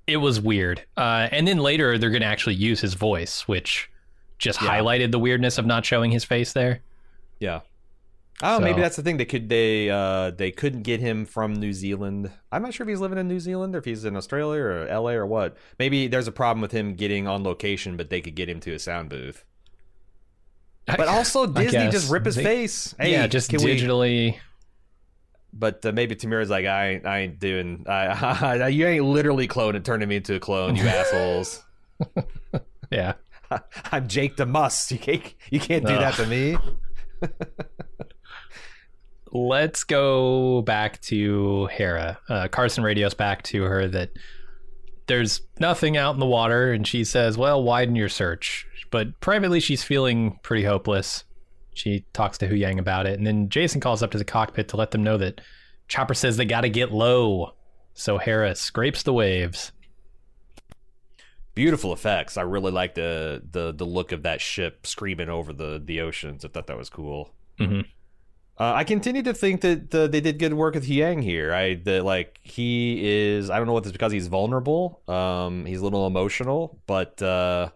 [0.05, 0.83] it was weird.
[0.95, 3.89] Uh, and then later they're going to actually use his voice, which
[4.37, 4.69] just Yeah.
[4.79, 6.81] highlighted the weirdness of not showing his face there.
[7.39, 7.61] Yeah.
[8.43, 9.17] Oh, So- maybe that's the thing.
[9.17, 12.31] They could they uh they couldn't get him from New Zealand.
[12.51, 14.85] I'm not sure if he's living in New Zealand or if he's in Australia or
[14.87, 15.57] LA or what.
[15.79, 18.73] Maybe there's a problem with him getting on location, but they could get him to
[18.73, 19.43] a sound booth.
[20.85, 22.93] But also I Disney just rip his They- face.
[22.99, 24.37] Hey, yeah, just can we- digitally.
[25.53, 27.85] But uh, maybe Temuera's like, I ain't, I ain't doing.
[27.89, 31.63] I, you ain't literally cloning, turning me into a clone, you assholes.
[32.91, 33.13] Yeah.
[33.91, 34.91] I'm Jake the Muss.
[34.91, 36.57] You can't, you can't do that to me.
[39.37, 42.17] Let's go back to Hera.
[42.27, 44.09] Uh, Carson radios back to her that
[45.05, 48.65] there's nothing out in the water, and she says, Well, widen your search.
[48.89, 51.23] But privately, she's feeling pretty hopeless.
[51.75, 54.77] She talks to Huyang about it, and then Jacen calls up to the cockpit to
[54.77, 55.39] let them know that
[55.87, 57.53] Chopper says they gotta get low.
[57.93, 59.71] So Hera scrapes the waves.
[61.53, 62.37] Beautiful effects.
[62.37, 66.43] I really like the the the look of that ship screaming over the the oceans.
[66.43, 67.33] I thought that was cool.
[67.59, 67.85] Mhm.
[68.59, 71.53] Uh, I continue to think that the, they did good work with Yang here.
[71.53, 73.49] I that like he is.
[73.51, 75.01] I don't know what this because he's vulnerable.
[75.07, 77.69] Um, he's a little emotional, but uh,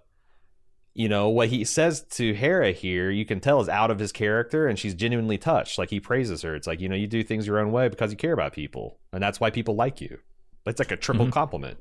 [0.95, 4.11] you know what he says to Hera here, you can tell is out of his
[4.11, 5.77] character, and she's genuinely touched.
[5.77, 6.55] Like he praises her.
[6.55, 8.97] It's like you know you do things your own way because you care about people,
[9.13, 10.17] and that's why people like you.
[10.65, 11.31] It's like a triple Mhm.
[11.31, 11.77] compliment.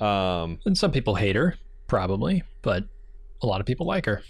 [0.00, 1.56] Um, And some people hate her,
[1.88, 2.84] probably, but
[3.42, 4.22] a lot of people like her.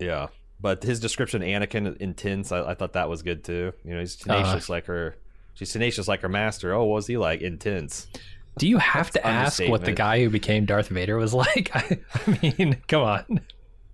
[0.00, 0.28] Yeah,
[0.62, 2.52] but his description, Anakin, intense.
[2.52, 3.72] I, I thought that was good too.
[3.84, 4.42] You know, he's Uh-huh.
[4.42, 5.16] tenacious like her.
[5.54, 6.72] She's tenacious like her master.
[6.72, 7.42] Oh, what was he like?
[7.42, 8.06] Intense.
[8.58, 11.70] Do you have to ask what the guy who became Darth Vader was like?
[11.74, 13.40] I, I mean, come on.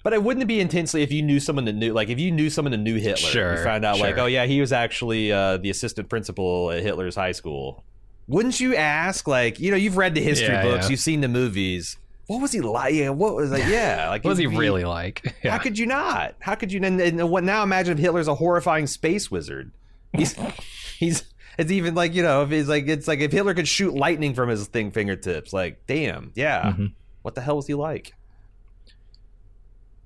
[0.04, 2.50] But it wouldn't be intensely if you knew someone that knew, like if you knew
[2.50, 3.16] someone that knew Hitler.
[3.30, 6.82] Sure, you found out like, oh yeah, he was actually uh, the assistant principal at
[6.82, 7.84] Hitler's high school.
[8.28, 9.26] Wouldn't you ask?
[9.26, 10.90] Like, you know, you've read the history Yeah, books, yeah.
[10.90, 11.96] you've seen the movies.
[12.28, 12.94] What was he like?
[12.94, 13.64] Yeah, what was like?
[13.66, 15.34] Yeah, like What was he be- really like?
[15.42, 15.50] Yeah.
[15.50, 16.36] How could you not?
[16.40, 16.80] How could you?
[16.84, 17.62] And, and what now?
[17.62, 19.72] Imagine if Hitler's a horrifying space wizard.
[20.12, 20.34] He's
[20.98, 21.24] he's
[21.58, 24.34] it's even like you know if he's like it's like if Hitler could shoot lightning
[24.34, 25.52] from his thing fingertips.
[25.52, 26.72] Like damn, yeah.
[26.72, 26.92] Mhm.
[27.22, 28.14] What the hell was he like?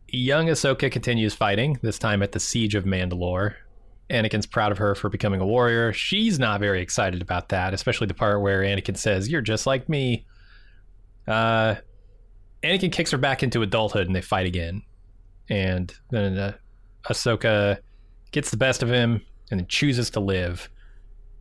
[0.08, 3.54] Young Ahsoka continues fighting, this time at the Siege of Mandalore.
[4.10, 5.92] Anakin's proud of her for becoming a warrior.
[5.94, 9.88] She's not very excited about that, especially the part where Anakin says, You're just like
[9.88, 10.26] me.
[11.26, 11.76] Uh,
[12.62, 14.82] Anakin kicks her back into adulthood and they fight again.
[15.48, 16.54] And then uh,
[17.04, 17.78] Ahsoka
[18.30, 20.68] gets the best of him and then chooses to live.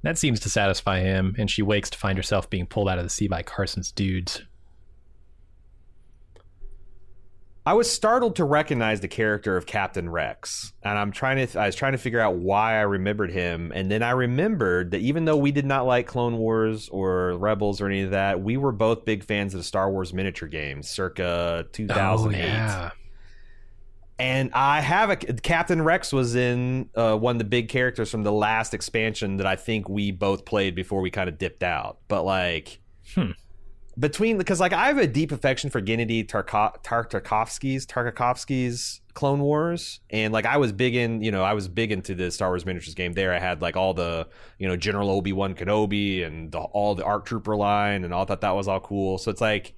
[0.04, 3.04] That seems to satisfy him, and she wakes to find herself being pulled out of
[3.04, 4.42] the sea by Carson's dudes.
[7.64, 11.68] I was startled to recognize the character of Captain Rex, and I'm trying to I
[11.68, 15.26] was trying to figure out why I remembered him, and then I remembered that even
[15.26, 18.72] though we did not like Clone Wars or Rebels or any of that, we were
[18.72, 22.40] both big fans of the Star Wars miniature games, circa 2008.
[22.40, 22.92] Oh, yeah.
[24.18, 28.24] And I have a Captain Rex was in uh, one of the big characters from
[28.24, 32.00] the last expansion that I think we both played before we kind of dipped out.
[32.08, 32.80] But like
[33.16, 33.32] Hmm.
[34.02, 39.40] Between because like I have a deep affection for Genndy Tarko- Tar- Tarkovsky's Tarkovsky's Clone
[39.42, 42.50] Wars, and like I was big in you know I was big into the Star
[42.50, 43.14] Wars miniatures game.
[43.14, 44.28] There I had like all the
[44.58, 48.26] you know General Obi Wan Kenobi and the, all the Arc Trooper line, and all
[48.26, 49.20] thought that was all cool.
[49.20, 49.76] So it's like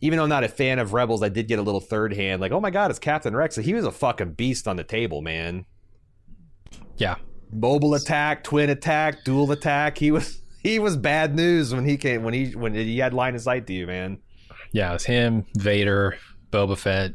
[0.00, 2.40] even though I'm not a fan of Rebels, I did get a little third hand,
[2.40, 3.56] like, oh my god, it's Captain Rex.
[3.56, 5.66] He was a fucking beast on the table, man.
[6.96, 7.16] Yeah.
[7.52, 9.98] Mobile attack, twin attack, dual attack.
[9.98, 13.34] He was he was bad news when he came when he when he had line
[13.34, 14.18] of sight to you, man.
[14.72, 16.16] Yeah, it was him, Vader,
[16.50, 17.12] Boba Fett.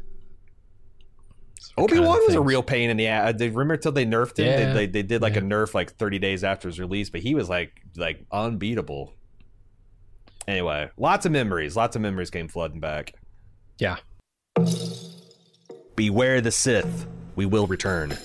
[1.76, 3.30] Obi Wan was a real pain in the ass.
[3.30, 4.46] Uh, they remember till they nerfed him.
[4.46, 4.72] Yeah.
[4.72, 5.40] They, they, they did like Yeah.
[5.40, 9.12] a nerf like 30 days after his release, but he was like like unbeatable.
[10.46, 11.74] Anyway, lots of memories.
[11.76, 13.14] Lots of memories came flooding back.
[13.78, 13.96] Yeah.
[15.96, 17.06] Beware the Sith.
[17.34, 18.16] We will return.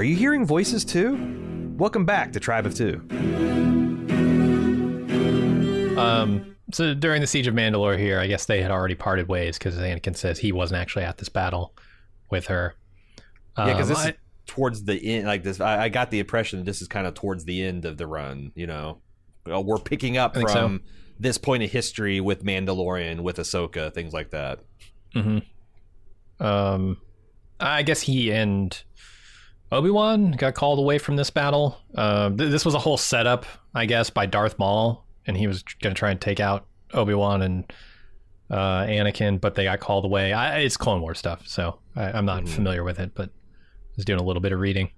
[0.00, 1.74] Are you hearing voices too?
[1.76, 3.06] Welcome back to Tribe of Two.
[6.00, 9.58] Um, so during the Siege of Mandalore here, I guess they had already parted ways
[9.58, 11.74] because Anakin says he wasn't actually at this battle
[12.30, 12.76] with her.
[13.58, 14.14] Yeah, because Um, this I- is
[14.46, 15.26] towards the end.
[15.26, 17.84] Like this, I, I got the impression that this is kind of towards the end
[17.84, 18.52] of the run.
[18.54, 19.02] You know,
[19.44, 20.80] we're picking up from
[21.18, 24.60] this point of history with Mandalorian, with Ahsoka, things like that.
[25.14, 25.42] Mhm.
[26.40, 26.96] Um,
[27.60, 28.82] I guess he and
[29.72, 31.78] Obi Wan got called away from this battle.
[31.94, 35.62] Um, th- this was a whole setup, I guess, by Darth Maul, and he was
[35.62, 37.72] going to try and take out Obi Wan and
[38.50, 40.32] uh, Anakin, but they got called away.
[40.32, 42.48] I, it's Clone War stuff, so I, I'm not Mhm.
[42.48, 44.90] familiar with it, but I was doing a little bit of reading.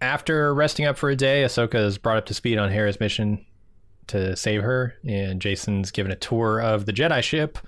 [0.00, 3.44] After resting up for a day, Ahsoka is brought up to speed on Hera's mission
[4.06, 4.94] to save her.
[5.06, 7.58] And Jacen's given a tour of the Jedi ship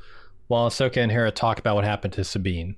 [0.46, 2.76] while Ahsoka and Hera talk about what happened to Sabine.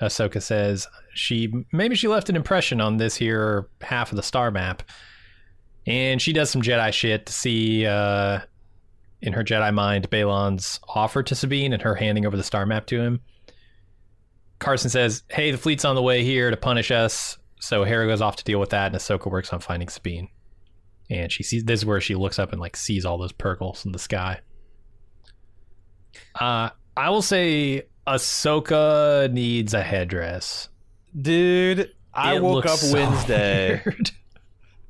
[0.00, 4.50] Ahsoka says she maybe she left an impression on this here half of the star
[4.50, 4.82] map,
[5.86, 8.40] and she does some Jedi shit to see uh,
[9.22, 12.86] in her Jedi mind Baylan's offer to Sabine and her handing over the star map
[12.86, 13.20] to him.
[14.58, 18.20] Carson says, "Hey, the fleet's on the way here to punish us." So Hera goes
[18.20, 20.28] off to deal with that, and Ahsoka works on finding Sabine.
[21.08, 23.86] And she sees this is where she looks up and like sees all those Purrgils
[23.86, 24.40] in the sky.
[26.38, 30.68] Uh, I will say Ahsoka needs a headdress.
[31.20, 33.82] Dude, I It woke up so Wednesday.
[33.86, 34.10] weird.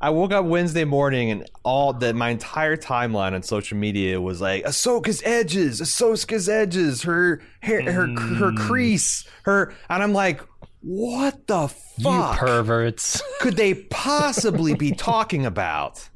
[0.00, 4.40] I woke up Wednesday morning and all that my entire timeline on social media was
[4.42, 8.58] like Ahsoka's edges, Ahsoka's edges, her hair, her her Mm.
[8.58, 10.42] crease, her, and I'm like,
[10.82, 13.22] what the You fuck perverts.
[13.40, 16.06] could they possibly be talking about?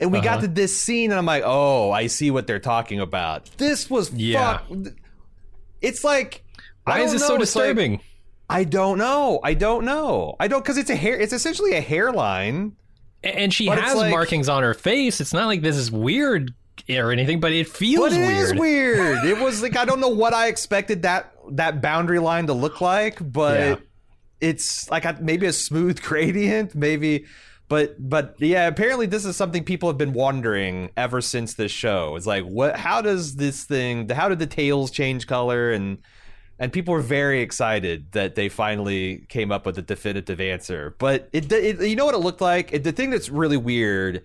[0.00, 0.40] And we got Uh-huh.
[0.42, 3.48] to this scene, and I'm like, oh, I see what they're talking about.
[3.56, 4.58] This was Yeah.
[4.58, 4.66] fuck.
[5.80, 6.44] It's like,
[6.84, 8.00] Why is this know, so it's like- disturbing?
[8.48, 9.40] I don't know.
[9.42, 10.36] I don't know.
[10.38, 11.18] I don't because it's a hair.
[11.18, 12.76] It's essentially a hairline.
[13.24, 15.20] And she has like- markings on her face.
[15.20, 16.54] It's not like this is weird
[16.88, 19.18] or anything, but it feels But it is weird.
[19.20, 19.24] weird.
[19.24, 22.80] It was like I don't know what I expected that that boundary line to look
[22.80, 23.76] like, but Yeah.
[24.40, 27.24] it's like a, maybe a smooth gradient, maybe.
[27.68, 32.14] But but yeah, apparently this is something people have been wondering ever since this show.
[32.16, 32.76] It's like what?
[32.76, 34.08] How does this thing?
[34.08, 35.72] How did the tails change color?
[35.72, 35.98] And
[36.58, 40.94] and people were very excited that they finally came up with a definitive answer.
[40.98, 42.72] But it, it you know what it looked like?
[42.72, 44.22] It, the thing that's really weird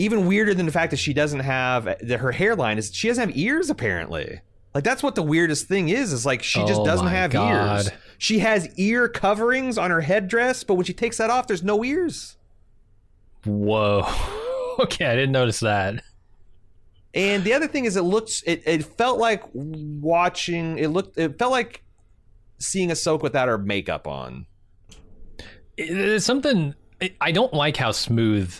[0.00, 3.28] even weirder than the fact that she doesn't have that her hairline is she doesn't
[3.30, 4.40] have ears apparently
[4.74, 7.80] like that's what the weirdest thing is is like she just Oh doesn't have God.
[7.80, 11.64] ears she has ear coverings on her headdress but when she takes that off there's
[11.64, 12.36] no ears
[13.44, 14.06] Whoa.
[14.80, 16.02] okay, I didn't notice that.
[17.14, 21.38] and the other thing is it looks it, it felt like watching it looked it
[21.38, 21.82] felt like
[22.58, 24.46] seeing Ahsoka without her makeup on
[25.76, 28.52] It- It's something I- I don't like how smooth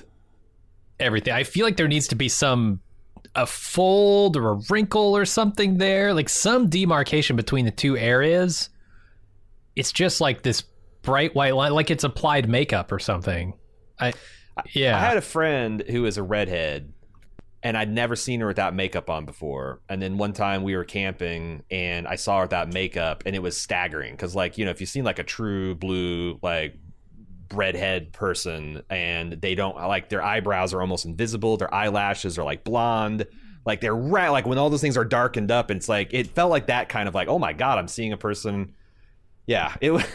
[1.00, 1.32] everything.
[1.34, 2.80] I feel like there needs to be some
[3.34, 8.70] a fold or a wrinkle or something there, like some demarcation between the two areas.
[9.76, 10.62] It's just like this
[11.02, 13.54] bright white line, like it's applied makeup or something.
[14.00, 14.12] I
[14.72, 14.96] yeah.
[14.96, 16.92] I had a friend who is a redhead,
[17.62, 19.80] and I'd never seen her without makeup on before.
[19.88, 23.40] And then one time we were camping, and I saw her without makeup, and it
[23.42, 26.76] was staggering because, like, you know, if you've seen like a true blue like
[27.52, 32.64] redhead person, and they don't like their eyebrows are almost invisible, their eyelashes are like
[32.64, 33.26] blonde.
[33.66, 36.28] Like they're right, like when all those things are darkened up, and it's like it
[36.28, 38.74] felt like that kind of like, oh my god, I'm seeing a person.
[39.46, 40.04] Yeah, it was.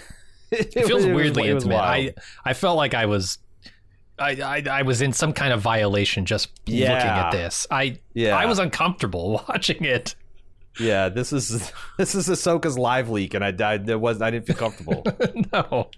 [0.51, 1.81] It, it feels was- weirdly it was intimate.
[1.81, 2.09] wild.
[2.45, 3.39] I I felt like I was
[4.19, 7.65] I, I I was in some kind of violation just looking at this.
[7.71, 8.37] I Yeah.
[8.37, 10.15] I was uncomfortable watching it.
[10.79, 13.85] Yeah, this is this is Ahsoka's live leak, and I died.
[13.85, 15.03] There was I didn't feel comfortable.
[15.53, 15.89] no.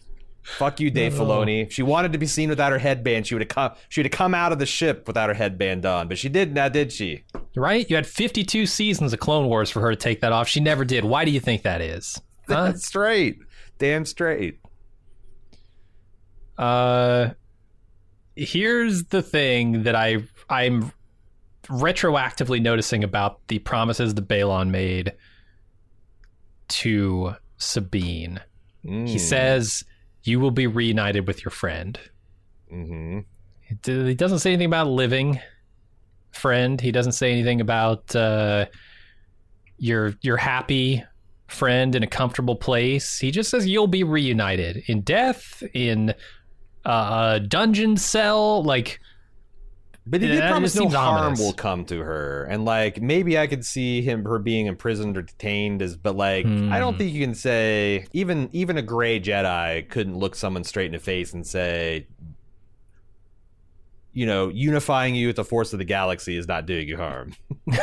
[0.44, 1.64] Fuck you, Dave Filoni.
[1.64, 3.72] If she wanted to be seen without her headband, she would have come.
[3.90, 6.54] She would have come out of the ship without her headband on, but she didn't.
[6.54, 7.24] now, did she?
[7.56, 7.90] Right?
[7.90, 10.48] You had 52 seasons of Clone Wars for her to take that off.
[10.48, 11.04] She never did.
[11.04, 12.22] Why do you think that is?
[12.48, 12.66] Huh?
[12.66, 13.40] That's straight,
[13.80, 14.60] damn straight.
[16.60, 17.30] Uh
[18.36, 20.92] here's the thing that I I'm
[21.68, 25.14] retroactively noticing about the promises that Baylan made
[26.68, 28.40] to Sabine.
[28.84, 29.06] Hmm.
[29.06, 29.84] He says
[30.24, 32.00] you will be reunited with your friend.
[32.70, 33.20] hmm
[33.62, 35.40] He doesn't say anything about living
[36.32, 36.80] friend.
[36.80, 38.66] He doesn't say anything about uh,
[39.78, 41.04] your your happy
[41.48, 43.20] friend in a comfortable place.
[43.20, 46.14] He just says you'll be reunited in death, in
[46.86, 48.64] uh, a dungeon cell.
[48.64, 49.00] Like
[50.06, 51.40] But he did promise no harm ominous.
[51.40, 55.24] will come to her, and like maybe I could see him her being imprisoned or
[55.24, 56.98] detained as, but like I don't Hmm.
[57.00, 61.00] think you can say even even a gray Jedi couldn't look someone straight in the
[61.00, 62.06] face and say,
[64.14, 67.34] you know, unifying you with the force of the galaxy is not doing you harm.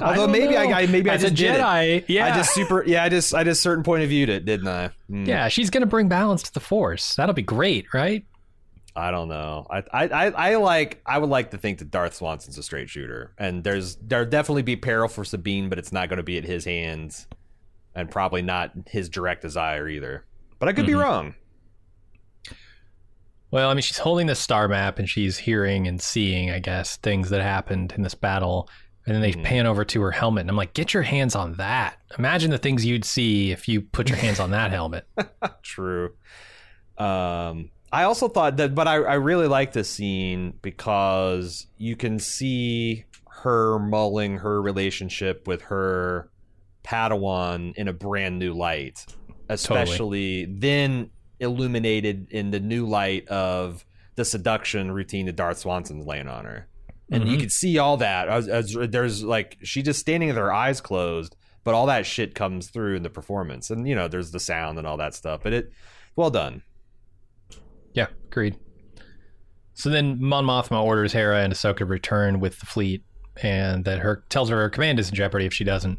[0.00, 0.64] Although don't maybe I.
[0.82, 1.60] I maybe As I a just it.
[1.60, 4.44] Jedi, yeah, I just super yeah I just I just certain point of viewed it
[4.44, 4.90] didn't I?
[5.08, 5.24] Hmm.
[5.24, 5.46] yeah.
[5.48, 7.14] She's gonna bring balance to the Force.
[7.14, 8.24] That'll be great, right?
[8.98, 9.66] I don't know.
[9.70, 13.32] I, I I like I would like to think that Darth Swanson's a straight shooter,
[13.38, 16.44] and there's there'll definitely be peril for Sabine, but it's not going to be at
[16.44, 17.26] his hands,
[17.94, 20.24] and probably not his direct desire either.
[20.58, 21.02] But I could be Mhm.
[21.02, 21.34] wrong.
[23.50, 26.96] Well, I mean, she's holding the star map and she's hearing and seeing, I guess,
[26.98, 28.68] things that happened in this battle.
[29.06, 29.42] And then they Mhm.
[29.44, 31.96] pan over to her helmet, and I'm like, "Get your hands on that!
[32.18, 35.06] Imagine the things you'd see if you put your hands on that helmet."
[35.62, 36.12] True.
[36.98, 42.18] Um, I also thought that, but I, I really like this scene because you can
[42.18, 43.04] see
[43.42, 46.30] her mulling her relationship with her
[46.84, 49.06] Padawan in a brand new light,
[49.48, 51.10] especially then
[51.40, 53.84] illuminated in the new light of
[54.16, 56.68] the seduction routine that Darth Swanson's laying on her.
[57.10, 57.40] And you Mhm.
[57.40, 61.36] can see all that as, as there's like she just standing with her eyes closed,
[61.64, 64.76] but all that shit comes through in the performance, and you know there's the sound
[64.78, 65.40] and all that stuff.
[65.42, 65.70] But it,
[66.16, 66.62] well done.
[67.98, 68.56] Yeah, agreed.
[69.74, 73.02] So then Mon Mothma orders Hera and Ahsoka to return with the fleet,
[73.42, 75.98] and that her tells her her command is in jeopardy if she doesn't,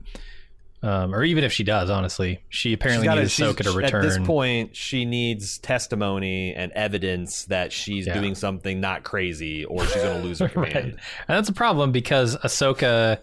[0.83, 1.89] um, or even if she does.
[1.89, 4.03] Honestly, she apparently gotta- needs Ahsoka to return.
[4.03, 8.13] At this point, she needs testimony and evidence that she's Yeah.
[8.19, 10.73] doing something not crazy, or she's going to lose her command.
[10.75, 10.97] right, and
[11.27, 13.19] that's a problem because Ahsoka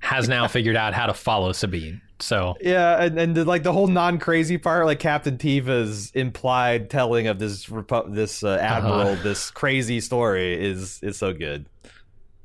[0.00, 2.00] has now figured out how to follow Sabine.
[2.20, 7.28] So Yeah, and, and the, like the whole non-crazy part, like Captain Teva's implied telling
[7.28, 11.66] of this repu- this uh, admiral, this crazy story is is so good.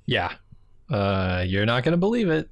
[0.05, 0.33] yeah,
[0.91, 2.49] uh, you're not gonna believe it.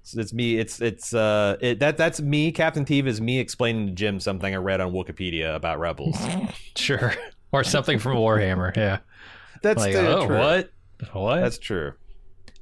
[0.00, 0.58] It's, it's me.
[0.58, 2.50] It's it's uh it, that that's me.
[2.52, 6.16] Captain Tiva is me explaining to Jim something I read on Wikipedia about rebels.
[6.76, 7.14] Sure,
[7.52, 8.76] or something from Warhammer.
[8.76, 8.98] Yeah,
[9.62, 10.38] That's like oh, true.
[10.38, 10.70] what?
[11.12, 11.40] What?
[11.40, 11.92] That's true.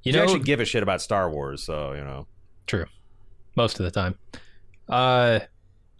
[0.02, 2.26] you You know, actually give a shit about Star Wars, so you know.
[2.66, 2.86] True.
[3.56, 4.16] Most of the time.
[4.88, 5.40] Uh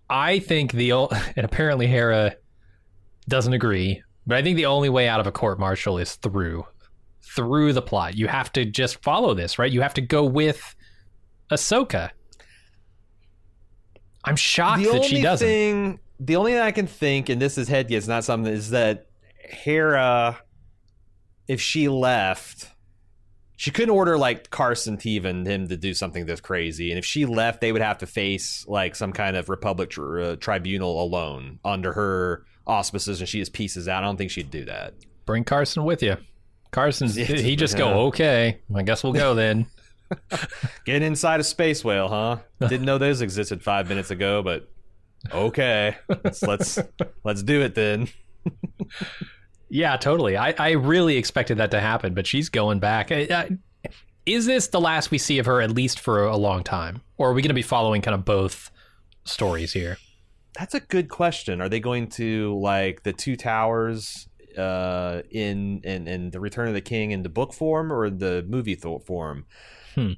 [0.09, 0.93] I think the
[1.37, 2.37] and apparently Hera
[3.29, 6.67] doesn't agree, but I think the only way out of a court martial is through
[7.23, 8.17] through the plot.
[8.17, 9.71] You have to just follow this, right?
[9.71, 10.75] You have to go with
[11.51, 12.11] Ahsoka.
[14.25, 15.47] I'm shocked the that she doesn't.
[15.47, 18.71] thing, the only thing I can think, and this is head it's not something, is
[18.71, 19.07] that
[19.39, 20.39] Hera,
[21.49, 22.71] if she left,
[23.57, 27.05] she couldn't order like Carson Teva and him to do something this crazy, and if
[27.05, 31.03] she left, they would have to face like some kind of Republic tr- uh, tribunal
[31.03, 34.03] alone under her auspices, and she just pieces out.
[34.03, 34.95] I don't think she'd do that.
[35.27, 36.17] Bring Carson with you.
[36.75, 37.79] Carson's he just yeah.
[37.79, 39.67] go, "Okay, I guess we'll go then."
[40.85, 42.39] Getting inside a space whale, huh?
[42.61, 44.69] Didn't know those existed five minutes ago, but
[45.33, 46.79] okay, let's let's,
[47.23, 48.09] let's do it then.
[49.69, 50.37] Yeah, totally.
[50.37, 53.11] I, I really expected that to happen, but she's going back.
[53.11, 53.59] I, I,
[54.27, 57.03] is this the last we see of her, at least for a long time?
[57.19, 58.71] Or are we going to be following kind of both
[59.25, 59.99] stories here?
[60.59, 61.61] That's a good question.
[61.61, 66.75] Are they going to like the two towers uh, in in in the Return of
[66.75, 69.47] the King in the book form or the movie th- form?
[69.95, 70.13] Hmm.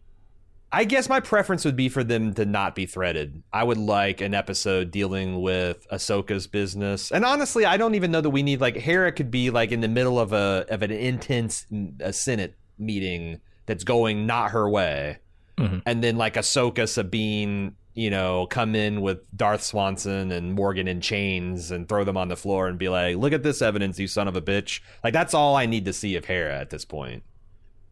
[0.72, 3.42] I guess my preference would be for them to not be threaded.
[3.52, 8.20] I would like an episode dealing with Ahsoka's business, and honestly, I don't even know
[8.20, 10.90] that we need like Hera could be like in the middle of a of an
[10.90, 11.66] intense
[12.00, 15.18] a Senate meeting that's going not her way,
[15.56, 15.82] Mhm.
[15.86, 21.00] and then like Ahsoka, Sabine, you know, come in with Darth Swanson and Morgan in
[21.00, 24.08] chains and throw them on the floor and be like, "Look at this evidence, you
[24.08, 26.84] son of a bitch!" Like that's all I need to see of Hera at this
[26.84, 27.22] point.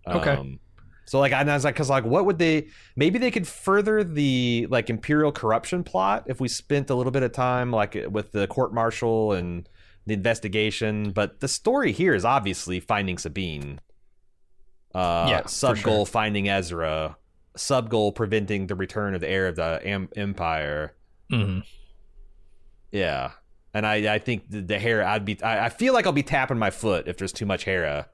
[0.06, 0.32] Okay.
[0.32, 0.58] Um,
[1.07, 2.68] so like, and I was like, because like, what would they?
[2.96, 7.22] Maybe they could further the like imperial corruption plot if we spent a little bit
[7.22, 9.68] of time like with the court martial and
[10.07, 11.11] the investigation.
[11.12, 13.80] But the story here is obviously finding Sabine.
[14.94, 15.84] Uh, Yeah, sub sure.
[15.84, 17.16] goal finding Ezra.
[17.57, 20.94] Sub goal preventing the return of the heir of the am- empire.
[21.30, 21.61] hmm
[22.90, 23.32] Yeah,
[23.72, 26.22] and I I think the, the Hera I'd be I, I feel like I'll be
[26.22, 28.09] tapping my foot if there's too much Hera,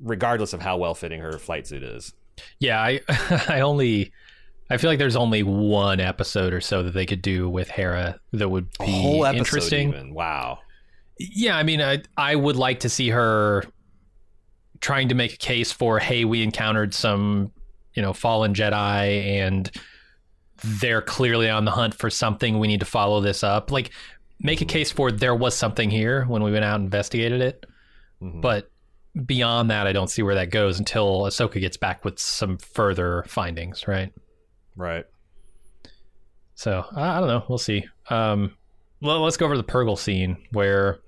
[0.00, 2.12] regardless of how well fitting her flight suit is.
[2.60, 3.00] Yeah, I
[3.48, 4.12] I only
[4.70, 8.20] I feel like there's only one episode or so that they could do with Hera
[8.32, 9.88] that would A be whole episode interesting.
[9.88, 10.14] even.
[10.14, 10.58] Wow.
[11.18, 13.64] Yeah, I mean, I I would like to see her
[14.80, 17.50] trying to make a case for, hey, we encountered some,
[17.94, 19.68] you know, fallen Jedi, and
[20.80, 22.60] they're clearly on the hunt for something.
[22.60, 23.72] We need to follow this up.
[23.72, 23.90] Like,
[24.40, 27.66] make a case for there was something here when we went out and investigated it.
[28.22, 28.40] Mhm.
[28.40, 28.70] But
[29.24, 33.24] beyond that, I don't see where that goes until Ahsoka gets back with some further
[33.26, 34.12] findings, right?
[34.76, 35.04] Right.
[36.54, 37.44] So I, I don't know.
[37.48, 37.84] We'll see.
[38.10, 38.56] Um,
[39.00, 40.98] well, let's go over the Purrgil scene where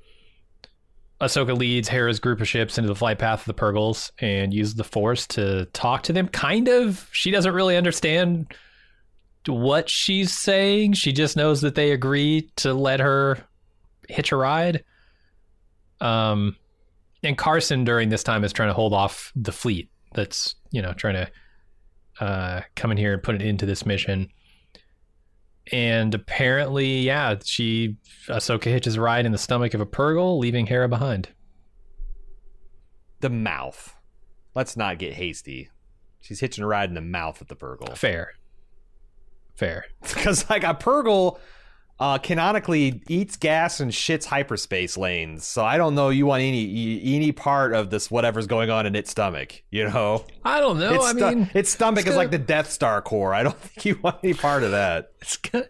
[1.20, 4.76] Ahsoka leads Hera's group of ships into the flight path of the Purrgils and uses
[4.76, 6.28] the Force to talk to them.
[6.28, 7.08] Kind of.
[7.12, 8.54] She doesn't really understand
[9.46, 10.94] what she's saying.
[10.94, 13.38] She just knows that they agree to let her
[14.08, 14.84] hitch a ride.
[16.00, 16.56] Um,
[17.22, 20.92] and Carson during this time is trying to hold off the fleet that's you know
[20.92, 21.30] trying to
[22.20, 24.28] uh, come in here and put it into this mission.
[25.72, 27.96] And apparently, yeah, she
[28.28, 31.28] Ahsoka hitches a ride in the stomach of a Purrgil, leaving Hera behind.
[33.20, 33.94] The mouth.
[34.54, 35.70] Let's not get hasty.
[36.20, 37.96] She's hitching a ride in the mouth of the Purrgil.
[37.96, 38.32] Fair,
[39.54, 39.86] fair.
[40.02, 41.38] Because like a Purrgil,
[42.00, 45.46] uh, canonically eats gas and shits hyperspace lanes.
[45.46, 48.96] So I don't know you want any any part of this whatever's going on in
[48.96, 49.62] its stomach.
[49.70, 50.94] You know, I don't know.
[50.94, 53.34] its, I stu- mean, its stomach it's is like the Death Star core.
[53.34, 55.10] I don't think you want any part of that.
[55.20, 55.68] it's good.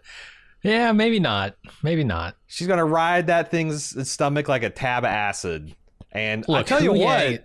[0.63, 1.55] Yeah, maybe not.
[1.83, 2.37] Maybe not.
[2.47, 5.75] She's gonna ride that thing's stomach like a tab of acid.
[6.13, 7.39] And I Look, tell you what, Yang-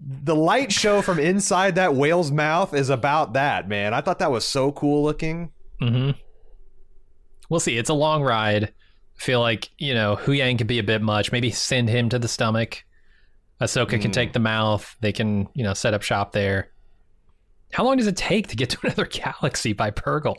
[0.00, 3.94] the light show from inside that whale's mouth is about that, man.
[3.94, 5.50] I thought that was so cool looking.
[5.80, 6.10] hmm
[7.48, 7.76] We'll see.
[7.78, 8.64] It's a long ride.
[8.64, 11.32] I feel like, you know, Huyang could be a bit much.
[11.32, 12.84] Maybe send him to the stomach.
[13.60, 14.12] Ahsoka can Mm.
[14.12, 14.96] take the mouth.
[15.00, 16.68] They can, you know, set up shop there.
[17.72, 20.36] How long does it take to get to another galaxy by Purrgil?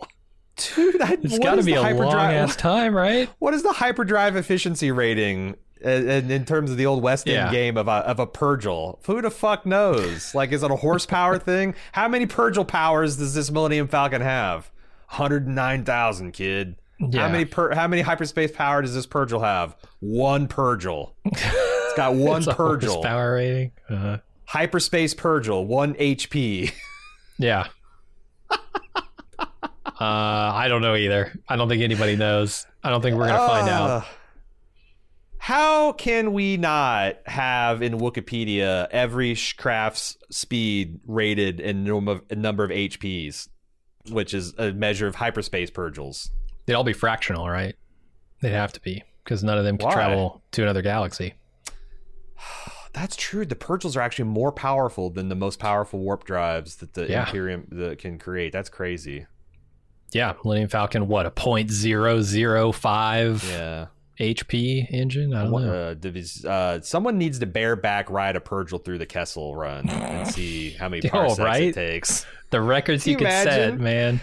[0.75, 3.29] Dude, I, It's got to be a long hyperdrive- ass time, right?
[3.39, 5.55] What is the hyperdrive efficiency rating
[5.85, 7.51] uh, in, in terms of the old West End Yeah.
[7.51, 8.97] game of a of a Purrgil?
[9.05, 10.33] Who the fuck knows?
[10.33, 11.75] Like, is it a horsepower thing?
[11.91, 14.71] How many Purrgil powers does this Millennium Falcon have?
[15.07, 16.75] Hundred nine thousand, kid.
[16.99, 17.21] Yeah.
[17.27, 19.75] How many per, How many hyperspace power does this Purrgil have?
[19.99, 21.11] One Purrgil.
[21.25, 23.03] It's got one It's Purrgil.
[23.03, 23.71] Power rating.
[23.89, 24.17] Uh-huh.
[24.45, 26.71] Hyperspace Purrgil, one HP.
[27.37, 27.67] yeah.
[28.49, 28.61] uh,
[29.99, 31.37] I don't know either.
[31.47, 32.65] I don't think anybody knows.
[32.83, 33.89] I don't think we're gonna find out.
[33.89, 34.01] Uh,
[35.37, 42.63] How can we not have in Wikipedia every craft's speed rated in number of, number
[42.63, 43.49] of HPs,
[44.09, 46.29] which is a measure of hyperspace purrgils?
[46.67, 47.75] They'd all be fractional, right?
[48.41, 49.93] They'd have to be because none of them can Why?
[49.93, 51.33] travel to another galaxy.
[52.93, 53.45] That's true.
[53.45, 57.25] The purrgils are actually more powerful than the most powerful warp drives that the Yeah.
[57.25, 58.51] Imperium that can create.
[58.51, 59.25] That's crazy.
[60.13, 63.87] Yeah, Millennium Falcon, what a point zero zero five Yeah.
[64.19, 65.33] HP engine.
[65.35, 65.73] I don't What, know.
[65.89, 70.27] uh, divis- uh, someone needs to bareback ride a purrgil through the Kessel run and
[70.27, 71.63] see how many Oh, parsecs right?
[71.63, 72.25] it takes.
[72.49, 74.19] the records you you could set, man.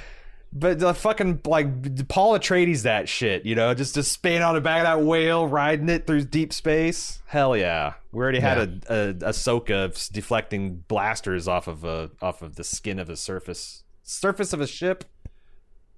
[0.57, 4.61] But the fucking like Paul Atreides that shit, you know, just just spin on the
[4.61, 7.21] back of that whale, riding it through deep space.
[7.27, 8.63] Hell yeah, we already had a,
[9.11, 14.53] a Ahsoka deflecting blasters off of a off of the skin of a surface surface
[14.53, 15.05] of a ship.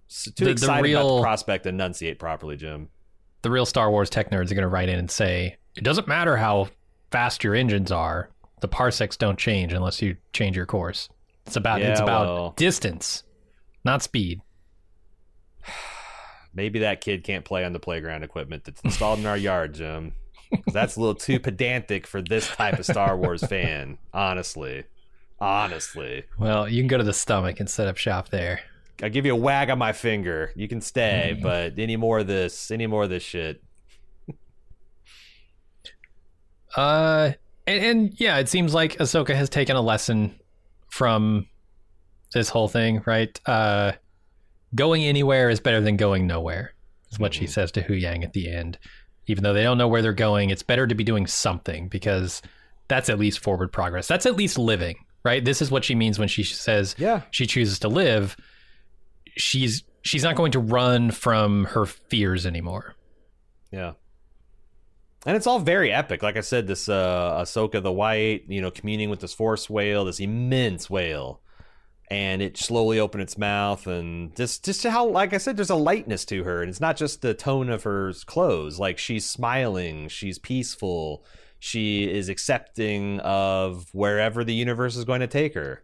[0.08, 2.88] So too The- the excited about real- the prospect enunciate properly, Jim.
[3.42, 6.08] The real Star Wars tech nerds are going to write in and say it doesn't
[6.08, 6.68] matter how
[7.10, 8.30] fast your engines are.
[8.62, 11.10] The parsecs don't change unless you change your course.
[11.46, 12.54] It's about it's about well.
[12.56, 13.22] distance,
[13.84, 14.40] not speed.
[16.56, 20.14] Maybe that kid can't play on the playground equipment that's installed in our yard, Jim.
[20.72, 24.84] That's a little too pedantic for this type of Star Wars fan, honestly.
[25.40, 26.22] Honestly.
[26.38, 28.60] Well, you can go to the stomach and set up shop there.
[29.02, 30.52] I'll give you a wag on my finger.
[30.54, 33.62] You can stay, but any more of this, any more of this shit.
[36.74, 37.32] Uh,
[37.66, 40.38] and, and yeah, it seems like Ahsoka has taken a lesson
[40.90, 41.46] from
[42.34, 43.40] this whole thing, right?
[43.46, 43.92] Uh,
[44.74, 46.74] going anywhere is better than going nowhere,
[47.10, 48.78] is what she says to Huyang at the end.
[49.26, 52.42] Even though they don't know where they're going, it's better to be doing something because
[52.88, 54.06] that's at least forward progress.
[54.06, 55.44] That's at least living, right?
[55.44, 57.22] This is what she means when she says Yeah.
[57.32, 58.36] she chooses to live.
[59.36, 62.94] She's she's not going to run from her fears anymore.
[63.72, 63.92] Yeah.
[65.26, 66.22] And it's all very epic.
[66.22, 70.04] Like I said, this uh Ahsoka the White, you know, communing with this force whale,
[70.04, 71.40] this immense whale.
[72.08, 75.74] And it slowly opened its mouth and just just how like I said, there's a
[75.74, 76.60] lightness to her.
[76.62, 78.78] And it's not just the tone of her clothes.
[78.78, 81.24] Like she's smiling, she's peaceful,
[81.58, 85.82] she is accepting of wherever the universe is going to take her.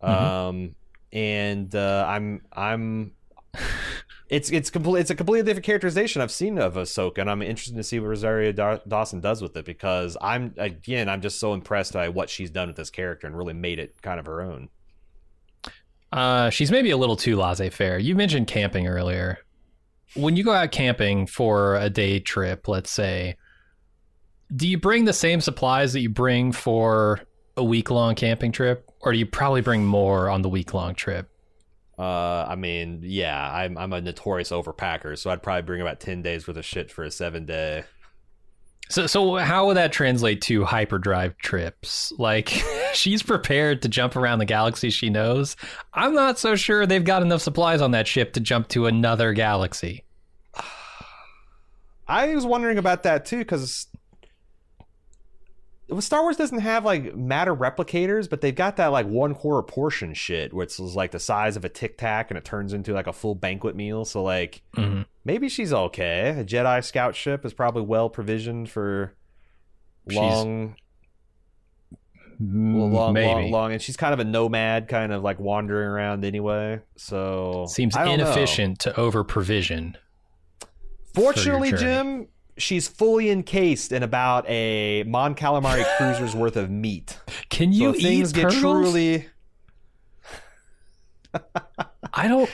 [0.00, 0.76] Um
[1.12, 3.12] and uh I'm I'm
[4.30, 5.00] it's it's complete.
[5.00, 8.08] It's a completely different characterization I've seen of Ahsoka, and I'm interested to see what
[8.08, 12.30] Rosario Daw- Dawson does with it because I'm again I'm just so impressed by what
[12.30, 14.68] she's done with this character and really made it kind of her own.
[16.12, 17.98] Uh, she's maybe a little too laissez-faire.
[17.98, 19.38] You mentioned camping earlier.
[20.14, 23.36] When you go out camping for a day trip, let's say,
[24.54, 27.20] do you bring the same supplies that you bring for
[27.56, 31.30] a week-long camping trip, or do you probably bring more on the week-long trip?
[31.96, 36.22] Uh, I mean, yeah, I'm I'm a notorious overpacker, so I'd probably bring about ten
[36.22, 37.84] days worth of shit for a seven day.
[38.88, 42.12] So, so how would that translate to hyperdrive trips?
[42.18, 42.48] Like,
[42.94, 45.56] she's prepared to jump around the galaxy she knows.
[45.94, 49.32] I'm not so sure they've got enough supplies on that ship to jump to another
[49.32, 50.04] galaxy.
[52.08, 53.86] I was wondering about that too because
[55.98, 60.14] Star Wars doesn't have like matter replicators, but they've got that like one quarter portion
[60.14, 63.08] shit, which is like the size of a tic tac and it turns into like
[63.08, 64.04] a full banquet meal.
[64.04, 65.04] So like Mhm.
[65.24, 66.30] maybe she's okay.
[66.38, 69.14] A Jedi scout ship is probably well provisioned for
[70.06, 70.74] long, Mm,
[72.40, 73.26] Mm, long, maybe.
[73.26, 76.80] long, long, and she's kind of a nomad, kind of like wandering around anyway.
[76.96, 78.24] So Seems I don't know.
[78.24, 79.96] inefficient to over provision.
[81.14, 81.82] Fortunately, journey.
[81.82, 87.18] Jim, she's fully encased in about a Mon Calamari cruiser's worth of meat.
[87.50, 89.26] Can you if eat things get truly.
[92.14, 92.50] I don't.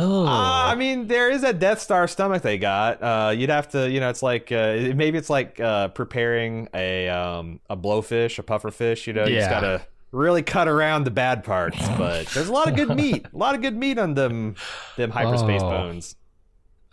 [0.00, 3.02] Oh, Uh, I mean, there is a Death Star stomach they got.
[3.02, 7.08] Uh, you'd have to, you know, it's like uh, maybe it's like uh, preparing a
[7.08, 9.06] um, a blowfish, a pufferfish.
[9.06, 11.76] You know, you just gotta really cut around the bad parts.
[11.98, 14.54] But there's a lot of good meat, a lot of good meat on them
[14.96, 15.70] them hyperspace Oh.
[15.70, 16.16] bones.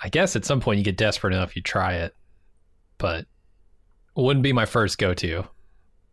[0.04, 2.14] I guess at some point you get desperate enough, you try it,
[2.98, 3.28] but it
[4.22, 5.46] wouldn't be my first go to.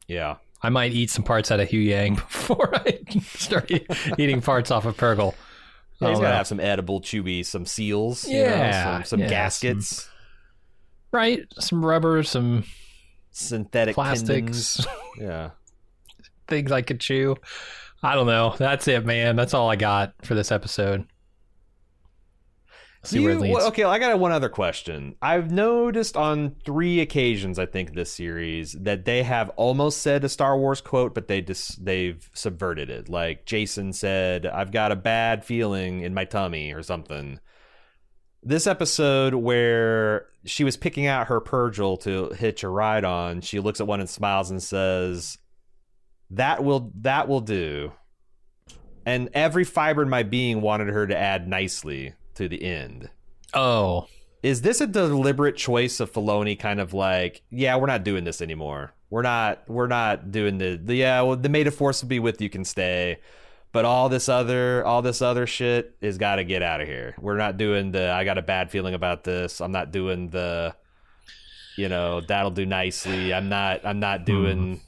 [0.07, 0.37] Yeah.
[0.63, 3.71] I might eat some parts out of Huyang before I start
[4.19, 5.35] eating parts off of Purrgil.
[6.03, 9.05] Yeah, he's Oh, got to have some edible, chewy, some seals, you know, Yeah, some,
[9.05, 10.09] some yeah, gaskets,
[11.13, 12.65] right, some rubber, some
[13.31, 14.85] synthetic plastics.
[15.19, 15.51] Yeah.
[16.49, 17.37] things I could chew.
[18.03, 18.55] I don't know.
[18.59, 19.37] That's it, man.
[19.37, 21.07] That's all I got for this episode.
[23.05, 23.55] See Do where you- it leads.
[23.57, 25.17] well, okay, I got one other question.
[25.21, 30.29] I've noticed on three occasions, I think, this series that they have almost said a
[30.29, 33.09] Star Wars quote, but they just they've subverted it.
[33.09, 37.41] Like Jacen said, "I've got a bad feeling in my tummy" or something.
[38.45, 43.59] This episode where she was picking out her Purrgil to hitch a ride on, she
[43.61, 45.39] looks at one and smiles and says,
[46.31, 47.93] "That will that will do."
[49.05, 53.11] And every fiber in my being wanted her to add nicely to the end.
[53.55, 54.07] Oh,
[54.43, 58.41] Is this a deliberate choice of Filoni kind of like, yeah, we're not doing this
[58.41, 58.93] anymore.
[59.11, 62.19] We're not we're not doing the, the yeah, well the May the Force will be
[62.19, 63.19] with you can stay.
[63.71, 67.15] But all this other all this other shit is gotta get out of here.
[67.21, 69.61] We're not doing the I got a bad feeling about this.
[69.61, 70.75] I'm not doing the
[71.77, 73.35] you know, that'll do nicely.
[73.35, 74.25] I'm not I'm not hmm.
[74.25, 74.81] doing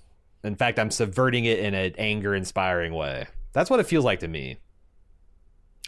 [0.43, 3.27] in fact I'm subverting it in an anger inspiring way.
[3.53, 4.57] That's what it feels like to me.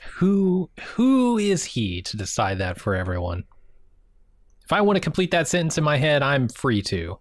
[0.03, 3.45] Who who is he to decide that for everyone?
[4.65, 7.19] If I want to complete that sentence in my head, I'm free to.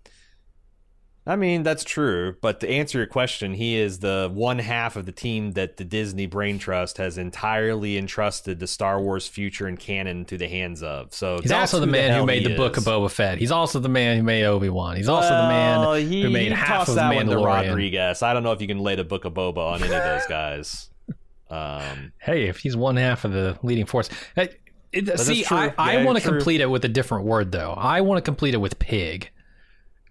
[1.28, 5.07] I mean, that's true, but to answer your question, he is the one half of
[5.07, 9.80] the team that the Disney Brain Trust has entirely entrusted the Star Wars future and
[9.80, 11.15] canon to the hands of.
[11.15, 12.84] So He's also the man who made he the book of.
[12.84, 13.39] Boba Fett.
[13.39, 14.97] He's also the man who made Obi Wan.
[14.97, 17.69] He's also the man he, who made half of that one to Mandalorian.
[17.69, 18.21] Rodriguez.
[18.21, 20.28] I don't know if you can lay the book of Boba on any of those
[20.28, 20.89] guys.
[21.49, 24.49] Um, Hey, if he's one half of the leading force, Hey,
[24.91, 27.73] it- see, I Yeah, want to complete it with a different word though.
[27.77, 29.29] I want to complete it with pig,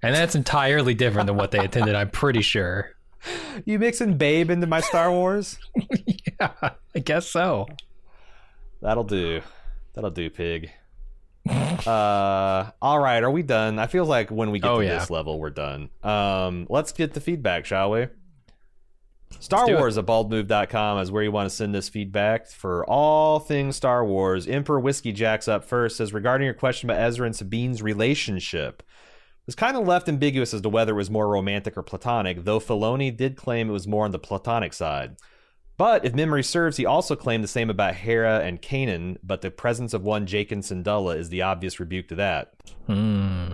[0.02, 1.94] and that's entirely different than what they intended.
[1.94, 2.90] I'm pretty sure.
[3.64, 5.58] you mixing Babe into my Star Wars?
[6.40, 6.50] yeah,
[6.94, 7.66] I guess so.
[8.82, 9.40] That'll do.
[9.94, 10.70] That'll do, pig.
[11.86, 13.78] uh, all right, are we done?
[13.78, 14.98] I feel like when we get Oh, to yeah.
[14.98, 15.90] this level, we're done.
[16.02, 18.06] Um, let's get the feedback, shall we?
[19.40, 19.80] Star Let's do it.
[19.80, 24.04] Wars at baldmove.com is where you want to send this feedback for all things Star
[24.04, 24.46] Wars.
[24.46, 28.82] Emperor Whiskey Jacks up first says regarding your question about Ezra and Sabine's relationship.
[28.82, 32.44] It was kind of left ambiguous as to whether it was more romantic or platonic,
[32.44, 35.16] though Filoni did claim it was more on the platonic side.
[35.76, 39.50] But if memory serves, he also claimed the same about Hera and Kanan, but the
[39.50, 42.54] presence of one Jacen Syndulla is the obvious rebuke to that.
[42.86, 43.48] Hmm.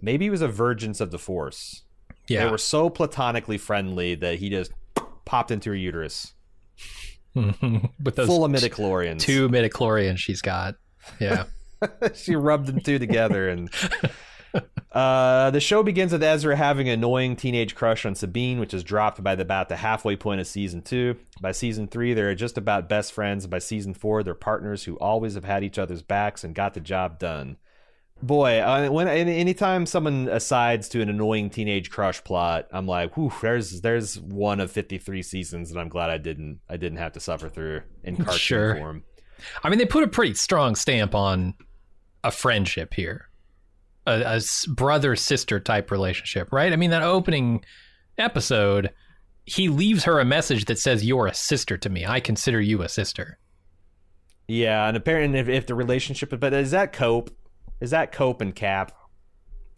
[0.00, 1.82] Maybe he was a virgins of the Force.
[2.28, 2.44] Yeah.
[2.44, 4.72] They were so platonically friendly that he just
[5.32, 6.34] popped into her uterus.
[7.34, 9.20] with those full of midichlorians.
[9.20, 10.74] two midichlorians she's got.
[11.18, 11.44] Yeah.
[12.14, 13.70] she rubbed them two together and
[14.92, 18.84] uh, the show begins with Ezra having an annoying teenage crush on Sabine, which is
[18.84, 21.16] dropped by the, about the halfway point of season two.
[21.40, 23.46] By season three, they're just about best friends.
[23.46, 26.80] By season four, they're partners who always have had each other's backs and got the
[26.80, 27.56] job done.
[28.22, 33.32] Boy, uh, when anytime someone asides to an annoying teenage crush plot, I'm like, whew,
[33.42, 37.20] there's there's one of 53 seasons that I'm glad I didn't I didn't have to
[37.20, 38.76] suffer through in cartoon Sure.
[38.76, 39.04] form.
[39.64, 41.54] I mean, they put a pretty strong stamp on
[42.22, 43.28] a friendship here,
[44.06, 46.72] a, brother sister type relationship, right?
[46.72, 47.64] I mean, that opening
[48.18, 48.92] episode,
[49.46, 52.06] he leaves her a message that says, "You're a sister to me.
[52.06, 53.38] I consider you a sister."
[54.46, 57.30] Yeah, and apparently, if, if the relationship, but is that Cope?
[57.82, 58.92] Is that Cope and Cap?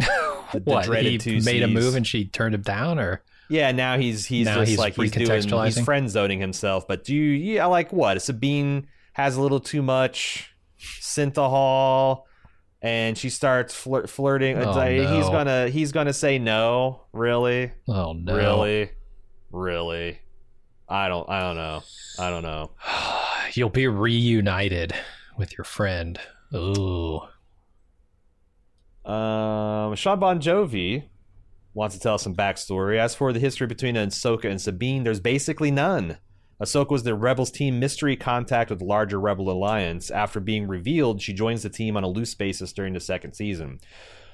[0.53, 4.25] The, what he made a move and she turned him down, or yeah, now he's
[4.27, 6.87] he's Now just he's like he's doing he's friend zoning himself.
[6.87, 8.23] But do you yeah like what?
[8.23, 12.23] Sabine has a little too much synthahol,
[12.83, 14.59] and she starts flirt, flirting.
[14.59, 17.03] Oh, like, He's gonna he's gonna say no.
[17.13, 18.91] Really, oh no, really,
[19.51, 20.21] really.
[20.89, 21.83] I don't I don't know.
[22.19, 22.71] I don't know.
[23.55, 24.95] you'll be reunited
[25.37, 26.19] with your friend.
[26.55, 27.21] Ooh,
[29.05, 31.05] Um, Sean Bon Jovi
[31.75, 32.99] wants to tell us some backstory.
[32.99, 36.19] As for the history between Ahsoka and Sabine, there's basically none.
[36.63, 40.11] Ahsoka was the Rebels team mystery contact with the larger Rebel Alliance.
[40.11, 43.81] After being revealed, she joins the team on a loose basis during the second season.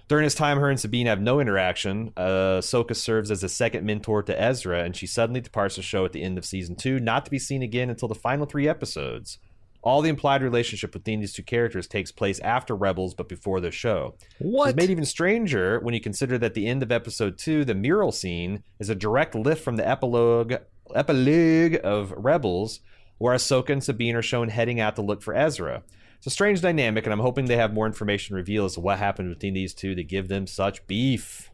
[0.07, 2.13] During this time, her and Sabine have no interaction.
[2.17, 6.05] Uh, Ahsoka serves as a second mentor to Ezra, and she suddenly departs the show
[6.05, 8.69] at the end of season two, not to be seen again until the final three
[8.69, 9.39] episodes.
[9.83, 13.71] All the implied relationship between these two characters takes place after Rebels, but before the
[13.71, 14.15] show.
[14.39, 14.71] What?
[14.71, 18.13] It's made even stranger when you consider that the end of episode two, the mural
[18.13, 20.55] scene, is a direct lift from the epilogue
[20.95, 22.81] epilogue of Rebels,
[23.19, 25.83] where Ahsoka and Sabine are shown heading out to look for Ezra.
[26.19, 28.99] It's a strange dynamic, and I'm hoping they have more information revealed as to what
[28.99, 31.51] happened between these two to give them such beef.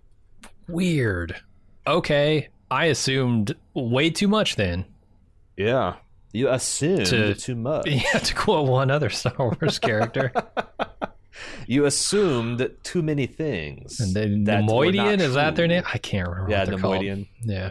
[0.66, 1.36] Weird.
[1.86, 4.86] Okay, I assumed way too much then.
[5.56, 5.96] Yeah.
[6.36, 7.86] You assumed To- too much.
[7.90, 10.32] Yeah, to quote one other Star Wars character.
[11.66, 14.00] You assumed too many things.
[14.00, 15.82] And then that were Neimoidian, is that their name?
[15.92, 16.50] I can't remember.
[16.50, 16.80] Yeah, what.
[16.80, 17.26] Neimoidian.
[17.42, 17.70] Yeah.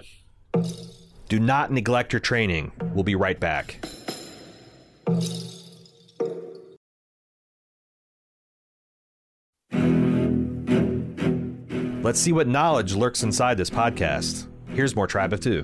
[1.30, 2.74] Do not neglect your training.
[2.93, 3.80] We'll be right back.
[12.03, 14.47] Let's see what knowledge lurks inside this podcast.
[14.70, 15.63] Here's more Tribe of Two.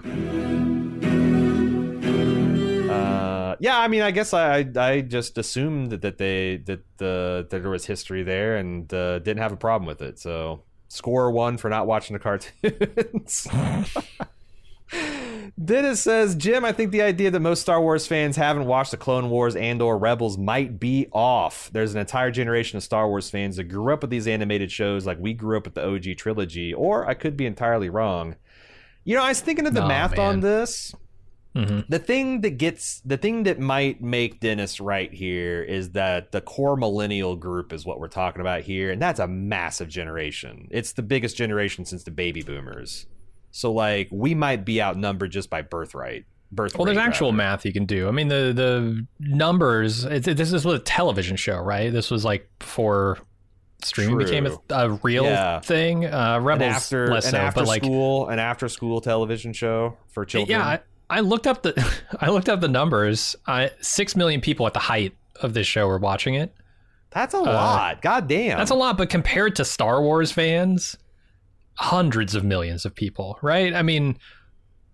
[3.62, 7.62] Yeah, I mean, I guess I I, just assumed that, that they that the that
[7.62, 10.18] there was history there and uh, didn't have a problem with it.
[10.18, 13.48] So score one for not watching the cartoons.
[15.64, 18.98] Dennis says, Jim, I think the idea that most Star Wars fans haven't watched the
[18.98, 21.70] Clone Wars and or Rebels might be off.
[21.72, 25.06] There's an entire generation of Star Wars fans that grew up with these animated shows
[25.06, 28.36] like we grew up with the OG trilogy, or I could be entirely wrong.
[29.04, 30.20] You know, I was thinking of the Nah, math man.
[30.20, 30.96] on this.
[31.56, 31.86] Mhm.
[31.90, 36.40] The thing that gets the thing that might make Dennis right here is that the
[36.40, 40.68] core millennial group is what we're talking about here, and that's a massive generation.
[40.72, 43.06] It's the biggest generation since the baby boomers.
[43.52, 46.26] So like we might be outnumbered just by birthright.
[46.54, 47.38] Birth Well, there's rate, actual rather.
[47.38, 48.08] math you can do.
[48.08, 50.06] I mean, the the numbers.
[50.06, 51.92] It, this is a television show, right?
[51.92, 53.18] This was like before
[53.84, 54.26] streaming True.
[54.26, 55.60] became a, a real Yeah.
[55.60, 56.06] thing.
[56.06, 59.54] Uh, An Rebels after less an so, after but like school an after school television
[59.54, 60.60] show for children.
[60.60, 60.78] yeah,
[61.18, 63.36] I, looked up the I looked up the numbers.
[63.46, 66.54] I, Six million people at the height of this show were watching it.
[67.12, 68.02] that's a lot.
[68.02, 68.56] God damn.
[68.56, 70.98] Uh, That's a lot, but compared to Star Wars fans,
[71.76, 73.74] hundreds of millions of people, right?
[73.74, 74.18] I mean,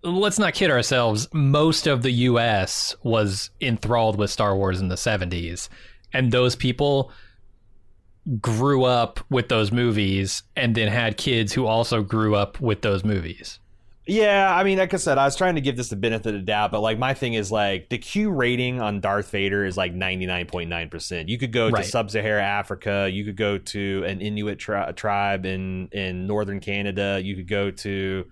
[0.03, 1.28] let's not kid ourselves.
[1.34, 5.70] Most of the US was enthralled with Star Wars in the 70s,
[6.13, 7.11] and those people
[8.41, 13.03] grew up with those movies and then had kids who also grew up with those
[13.03, 13.59] movies.
[14.08, 16.34] Yeah, I mean, like I said, I was trying to give this the benefit of
[16.41, 19.76] the doubt, but like my thing is like the Q rating on Darth Vader is
[19.76, 21.28] like ninety nine point nine percent.
[21.28, 21.84] You could go Right.
[21.84, 27.20] to sub-Saharan Africa, you could go to an Inuit tri- tribe in in northern Canada,
[27.22, 28.26] you could go to,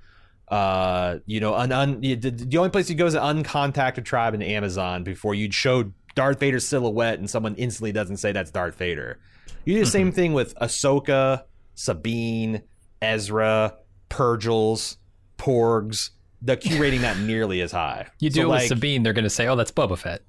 [0.47, 4.34] uh, you know, an un- the, the only place you go is an uncontacted tribe
[4.34, 8.49] in the Amazon before you'd show Darth Vader's silhouette and someone instantly doesn't say that's
[8.51, 9.19] Darth Vader.
[9.65, 12.61] You do the same thing with Ahsoka, Sabine,
[13.01, 13.73] Ezra,
[14.09, 14.95] Purrgils,
[15.38, 16.11] Porgs.
[16.41, 18.07] The Q rating not nearly as high.
[18.19, 20.21] You do So, it with like, Sabine, they're going to say, "Oh, that's Boba Fett,"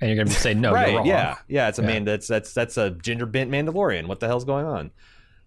[0.00, 0.88] and you're going to say, "No, right?
[0.88, 1.68] you're wrong." Yeah, yeah.
[1.68, 1.88] It's a Yeah.
[1.88, 2.04] man.
[2.04, 4.06] That's that's that's a ginger bent Mandalorian.
[4.06, 4.90] What the hell's going on?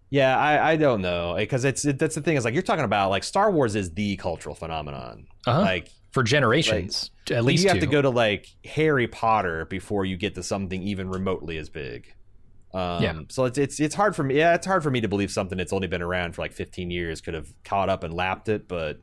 [0.09, 2.85] Yeah, I, I don't know because it's it, that's the thing is like you're talking
[2.85, 5.27] about like Star Wars is the cultural phenomenon.
[5.45, 5.61] Uh-huh.
[5.61, 7.85] Like for generations, at least you have two.
[7.85, 12.13] to go to like Harry Potter before you get to something even remotely as big.
[12.77, 13.19] Um, Yeah.
[13.29, 14.37] So it's it's it's hard for me.
[14.37, 16.91] Yeah, it's hard for me to believe something that's only been around for like 15
[16.91, 18.99] years could have caught up and lapped it, but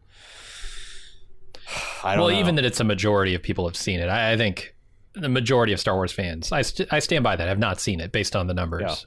[2.05, 2.39] I don't well, know.
[2.39, 4.07] even that it's a majority of people have seen it.
[4.07, 4.77] I, I think
[5.15, 8.01] the majority of Star Wars fans, I, st- I stand by that, have not seen
[8.01, 9.07] it based on the numbers.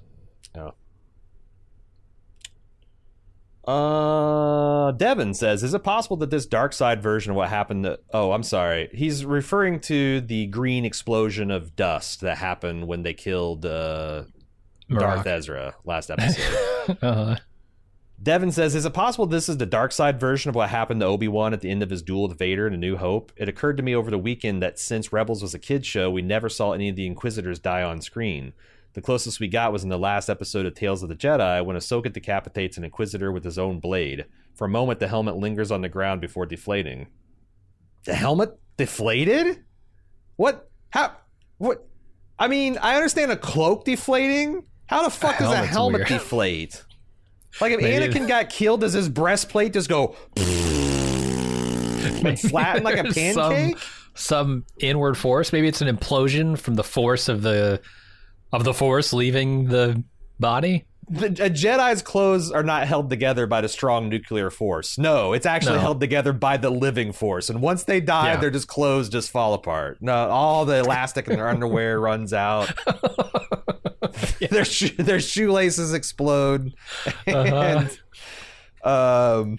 [0.56, 0.72] Yeah.
[3.68, 8.00] Uh, Devin says, "Is it possible that this dark side version of what happened to?
[8.14, 8.90] Oh, I'm sorry.
[8.94, 14.24] He's referring to the green explosion of dust that happened when they killed uh,
[14.90, 15.28] Darth Marrok.
[15.28, 16.64] Ezra last episode."
[17.02, 17.36] Uh,
[18.24, 21.06] Devin says, "Is it possible this is the dark side version of what happened to
[21.06, 23.50] Obi Wan at the end of his duel with Vader in A New Hope?" It
[23.50, 26.48] occurred to me over the weekend that since Rebels was a kids show, we never
[26.48, 28.54] saw any of the Inquisitors die on screen.
[28.94, 31.76] The closest we got was in the last episode of Tales of the Jedi when
[31.76, 34.26] Ahsoka decapitates an Inquisitor with his own blade.
[34.56, 37.08] For a moment, the helmet lingers on the ground before deflating.
[38.06, 39.64] The helmet deflated?
[40.38, 40.72] What?
[40.90, 41.16] How?
[41.60, 41.86] What?
[42.40, 44.64] I mean, I understand a cloak deflating.
[44.88, 46.08] How the fuck does a helmet weird.
[46.08, 46.84] deflate?
[47.60, 53.04] Like if Maybe- Anakin got killed, does his breastplate just go and flatten like a
[53.04, 53.78] pancake?
[53.78, 53.82] Some,
[54.16, 55.52] some inward force.
[55.52, 57.82] Maybe it's an implosion from the force of the
[58.54, 60.04] of the force leaving the
[60.40, 60.86] body.
[61.10, 64.98] The, a Jedi's clothes are not held together by the strong nuclear force.
[64.98, 65.82] No, it's actually No.
[65.82, 67.50] held together by the living force.
[67.50, 68.38] And once they die, Yeah.
[68.38, 69.98] their just clothes just fall apart.
[70.02, 72.72] No, all the elastic in their underwear runs out.
[74.50, 76.74] their sho- their shoelaces explode.
[77.28, 77.86] Uh-huh.
[78.84, 79.58] And um,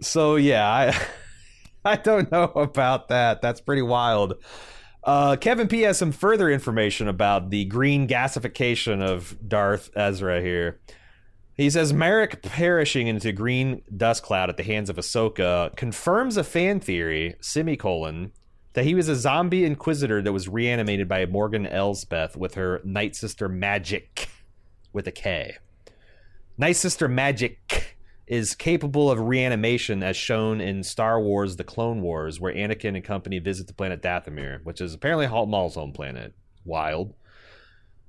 [0.00, 0.96] so yeah, I
[1.84, 3.42] I don't know about that.
[3.42, 4.34] That's pretty wild.
[5.02, 10.80] Uh, Kevin P has some further information about the green gasification of Darth Ezra here.
[11.54, 16.44] He says Marrok perishing into green dust cloud at the hands of Ahsoka confirms a
[16.44, 18.32] fan theory, semicolon,
[18.74, 23.16] that he was a zombie inquisitor that was reanimated by Morgan Elsbeth with her night
[23.16, 24.28] sister Magic
[24.92, 25.56] with a K.
[26.56, 27.96] Night Sister Magic
[28.30, 33.02] is capable of reanimation as shown in Star Wars The Clone Wars, where Anakin and
[33.04, 36.32] company visit the planet Dathomir, which is apparently Darth Maul's home planet.
[36.64, 37.12] Wild.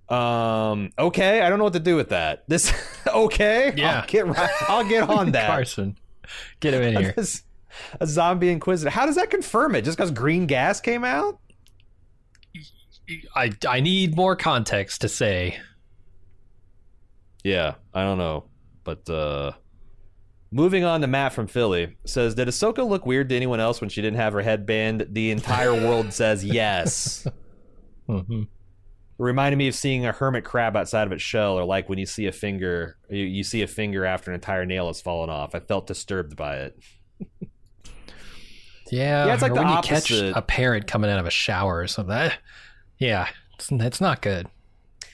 [0.09, 2.43] Um, okay, I don't know what to do with that.
[2.47, 2.72] This
[3.07, 3.74] okay?
[3.76, 4.01] Yeah.
[4.01, 5.47] I'll get right, I'll get on that.
[5.47, 5.97] Carson,
[6.59, 7.13] get him in here.
[7.17, 7.43] This-
[7.99, 8.89] a zombie inquisitor.
[8.89, 9.84] How does that confirm it?
[9.84, 11.39] Just because green gas came out?
[13.34, 15.57] I I need more context to say.
[17.45, 18.43] Yeah, I don't know.
[18.84, 19.53] But uh
[20.52, 23.89] moving on to Matt from Philly says, Did Ahsoka look weird to anyone else when
[23.89, 25.08] she didn't have her headband?
[25.12, 27.26] The entire world says yes.
[28.10, 28.43] Mhm.
[28.43, 28.47] It
[29.24, 32.06] reminded me of seeing a hermit crab outside of its shell, or like when you
[32.08, 35.54] see a finger you, you see a finger after an entire nail has fallen off.
[35.56, 36.80] I felt disturbed by it.
[38.91, 41.78] Yeah, Yeah, it's like the when you catch a parrot coming out of a shower
[41.78, 42.32] or something.
[42.97, 44.47] Yeah, it's, it's not good.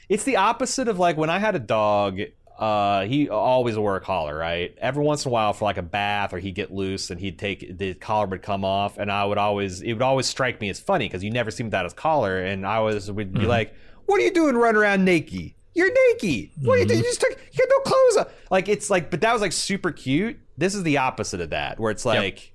[0.10, 2.20] It's the opposite of like when I had a dog.
[2.58, 4.76] Uh, he always wore a collar, right?
[4.80, 7.38] Every once in a while, for like a bath, or he'd get loose and he'd
[7.38, 10.70] take the collar would come off, and I would always it would always strike me
[10.70, 13.46] as funny because you never see him without his collar, and I was would be
[13.46, 13.76] like,
[14.08, 15.54] "What are you doing running around naked?
[15.76, 16.50] You're naked.
[16.64, 17.00] What are you doing?
[17.00, 19.52] You just took you got no clothes on." Like it's like, but that was like
[19.52, 20.40] super cute.
[20.58, 22.54] This is the opposite of that, where it's like,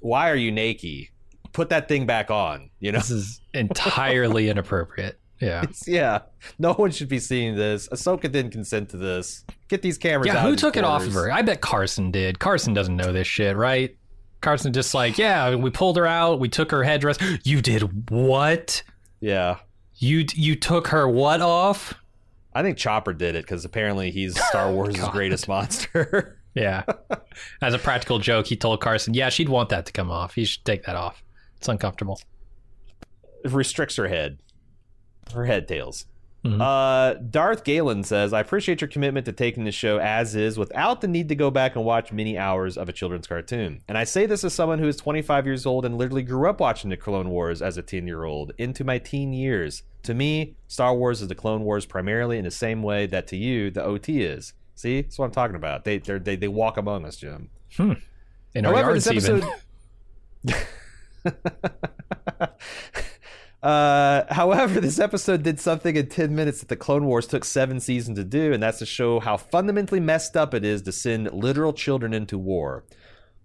[0.00, 1.06] "Why are you naked?
[1.52, 2.98] Put that thing back on." You know?
[2.98, 5.20] This is entirely inappropriate.
[5.40, 5.62] Yeah.
[5.62, 6.20] It's- yeah,
[6.58, 7.88] no one should be seeing this.
[7.88, 9.44] Ahsoka didn't consent to this.
[9.68, 10.34] Get these cameras out.
[10.34, 11.30] Yeah, who took it off of her?
[11.30, 12.38] I bet Carson did.
[12.38, 13.94] Carson doesn't know this shit, right?
[14.40, 17.18] Carson just like, yeah, we pulled her out, we took her headdress.
[17.44, 18.82] You did what?
[19.20, 19.56] Yeah,
[19.96, 21.94] You you took her what off?
[22.54, 26.38] I think Chopper did it because apparently he's Star Wars' greatest monster.
[26.56, 26.84] Yeah.
[27.60, 30.34] As a practical joke, he told Carson, yeah, she'd want that to come off.
[30.34, 31.22] He should take that off.
[31.58, 32.18] It's uncomfortable.
[33.44, 34.38] it restricts her head,
[35.34, 36.06] her head tails.
[36.44, 36.60] Mhm.
[36.60, 41.00] Uh, Darth Galen says, "I appreciate your commitment to taking the show as is, without
[41.00, 43.80] the need to go back and watch many hours of a children's cartoon.
[43.88, 46.60] And I say this as someone who is 25 years old and literally grew up
[46.60, 49.82] watching the Clone Wars as a 10 year old into my teen years.
[50.04, 53.36] To me, Star Wars is the Clone Wars primarily in the same way that to
[53.36, 54.52] you the OT is.
[54.76, 55.84] See, that's what I'm talking about.
[55.84, 57.48] They they they walk among us, Jim.
[57.78, 59.44] In our However, this episode.
[63.62, 67.80] uh, however, this episode did something in 10 minutes that the Clone Wars took seven
[67.80, 71.32] seasons to do, and that's to show how fundamentally messed up it is to send
[71.32, 72.84] literal children into war.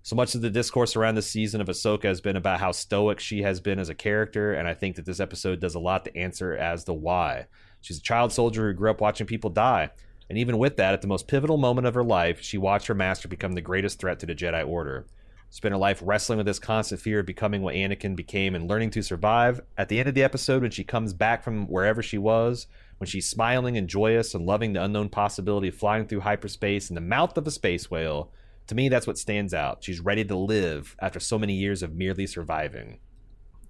[0.04, 3.20] So much of the discourse around the season of Ahsoka has been about how stoic
[3.20, 6.06] she has been as a character, and I think that this episode does a lot
[6.06, 7.46] to answer as to why.
[7.82, 9.92] She's a child soldier who grew up watching people die.
[10.30, 12.96] And even with that, at the most pivotal moment of her life, she watched her
[12.96, 15.06] master become the greatest threat to the Jedi Order.
[15.54, 18.90] Spent her life wrestling with this constant fear of becoming what Anakin became and learning
[18.92, 19.60] to survive.
[19.78, 22.68] At the end of the episode, when she comes back from wherever she was,
[23.00, 26.96] when she's smiling and joyous and loving the unknown possibility of flying through hyperspace in
[26.96, 28.32] the mouth of a space whale,
[28.68, 29.84] to me, that's what stands out.
[29.84, 33.00] She's ready to live after so many years of merely surviving.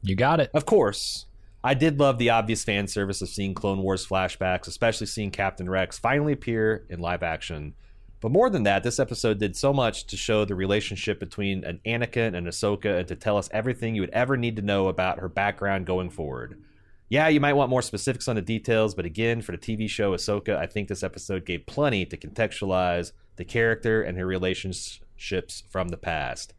[0.03, 0.51] you got it.
[0.53, 1.25] Of course,
[1.63, 5.67] I did love the obvious fan service of seeing Clone Wars flashbacks, especially seeing Captain
[5.67, 7.73] Rex finally appear in live action.
[8.21, 11.81] But more than that, this episode did so much to show the relationship between an
[11.87, 15.19] Anakin and Ahsoka and to tell us everything you would ever need to know about
[15.19, 16.61] her background going forward.
[17.09, 20.11] Yeah, you might want more specifics on the details, but again, for the TV show
[20.11, 25.89] Ahsoka, I think this episode gave plenty to contextualize the character and her relationships from
[25.89, 26.53] the past.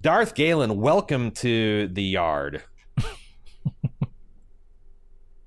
[0.00, 2.62] Darth Galen, welcome to the yard.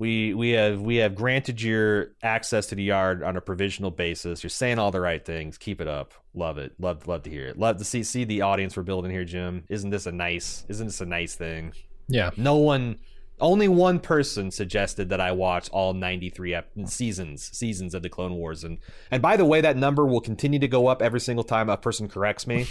[0.04, 4.44] We we have we have granted your access to the yard on a provisional basis.
[4.44, 5.58] You're saying all the right things.
[5.58, 6.14] Keep it up.
[6.34, 6.74] Love it.
[6.78, 7.58] Love love to hear it.
[7.58, 9.64] Love to see see the audience we're building here, Jim.
[9.70, 10.66] Isn't this a nice?
[10.68, 11.72] Isn't this a nice thing?
[12.10, 12.32] Yeah.
[12.36, 12.98] No one,
[13.40, 18.34] only one person suggested that I watch all 93 ep- seasons seasons of the Clone
[18.34, 21.46] Wars, and and by the way, that number will continue to go up every single
[21.46, 22.68] time a person corrects me.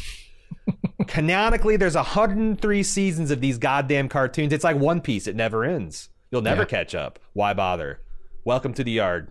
[1.07, 4.53] Canonically, there's 103 seasons of these goddamn cartoons.
[4.53, 6.11] It's like One Piece; it never ends.
[6.33, 6.67] You'll never Yeah.
[6.67, 7.19] catch up.
[7.35, 8.01] Why bother?
[8.45, 9.31] Welcome to the yard.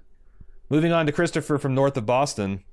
[0.70, 2.64] Moving on to Christopher from north of Boston.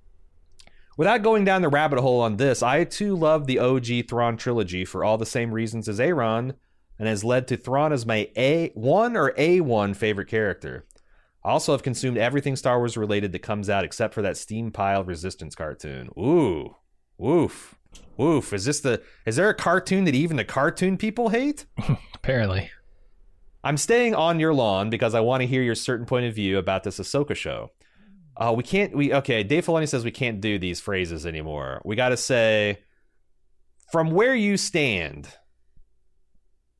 [0.98, 4.84] Without going down the rabbit hole on this, I too love the OG Thrawn trilogy
[4.84, 6.54] for all the same reasons as Aaron,
[6.98, 10.84] and has led to Thrawn as my A one or A one favorite character.
[11.44, 14.70] I also have consumed everything Star Wars related that comes out except for that Steam
[14.72, 16.10] Pile Resistance cartoon.
[16.18, 16.76] Ooh,
[17.16, 17.76] woof,
[18.16, 18.52] woof.
[18.52, 19.00] Is this the?
[19.24, 21.64] Is there a cartoon that even the cartoon people hate?
[22.14, 22.70] Apparently.
[23.68, 26.56] I'm staying on your lawn because I want to hear your certain point of view
[26.56, 27.70] about this Ahsoka show.
[28.34, 28.96] Uh, we can't.
[28.96, 29.42] We okay.
[29.42, 31.82] Dave Filoni says we can't do these phrases anymore.
[31.84, 32.78] We got to say,
[33.92, 35.28] from where you stand.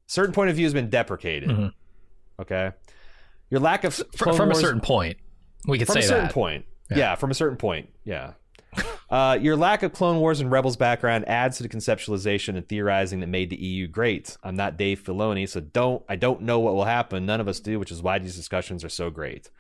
[0.07, 1.51] Certain point of view has been deprecated.
[1.51, 1.73] Mhm.
[2.41, 2.71] Okay,
[3.51, 5.19] your lack of Clone from a certain point,
[5.67, 6.01] we could say that.
[6.01, 6.33] from say a certain that.
[6.33, 6.65] point.
[6.91, 6.97] Yeah.
[6.97, 7.15] Yeah.
[7.17, 7.91] from a certain point.
[8.07, 8.33] Yeah.
[9.11, 13.21] Uh, your lack of Clone Wars and Rebels background adds to the conceptualization and theorizing
[13.21, 14.37] that made the EU great.
[14.43, 17.25] I'm not Dave Filoni, so don't I don't know what will happen.
[17.25, 19.51] None of us do, which is why these discussions are so great.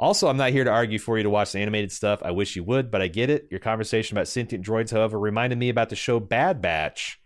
[0.00, 2.22] Also, I'm not here to argue for you to watch the animated stuff.
[2.24, 3.48] I wish you would, but I get it.
[3.50, 7.20] Your conversation about sentient droids, however, reminded me about the show Bad Batch,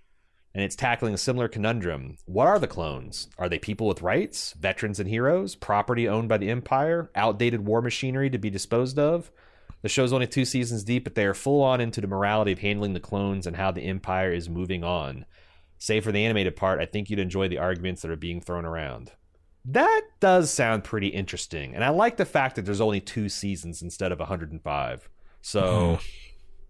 [0.55, 2.17] and it's tackling a similar conundrum.
[2.25, 3.29] What are the clones?
[3.39, 7.83] Are they people with rights, veterans and heroes, property owned by the Empire, outdated war
[7.83, 9.31] machinery to be disposed of?
[9.83, 12.61] The show's only two seasons deep, but they are full on into the morality of
[12.61, 15.27] handling the clones and how the Empire is moving on.
[15.79, 18.65] Save for the animated part, I think you'd enjoy the arguments that are being thrown
[18.65, 19.11] around.
[19.65, 21.75] That does sound pretty interesting.
[21.75, 25.09] And I like the fact that there's only two seasons instead of 105.
[25.41, 26.01] So oh.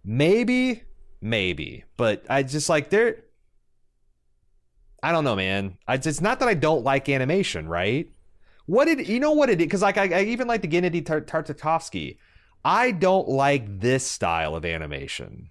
[0.04, 0.82] maybe,
[1.20, 1.84] maybe.
[1.98, 3.24] But I just like there.
[5.02, 5.76] I don't know, man.
[5.86, 8.10] I, it's not that I don't like animation, right?
[8.66, 9.32] What did you know?
[9.32, 12.18] What it because like I, I even like the Genndy Tar- Tartakovsky.
[12.64, 15.50] I don't like this style of animation.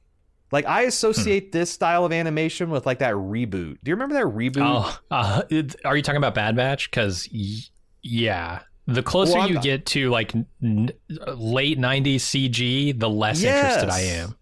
[0.52, 3.78] Like I associate this style of animation with like that reboot.
[3.84, 4.62] Do you remember that reboot?
[4.62, 6.90] Oh, uh, it- are you talking about Bad Batch?
[6.92, 7.60] Because y-
[8.02, 13.90] yeah, the closer Well, you get to like n- late '90s CG, the less interested
[13.90, 14.36] I am.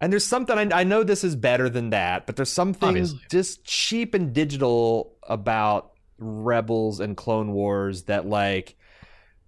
[0.00, 3.20] And there's something I, I know this is better than that, but there's something Obviously.
[3.30, 8.76] just cheap and digital about Rebels and Clone Wars that like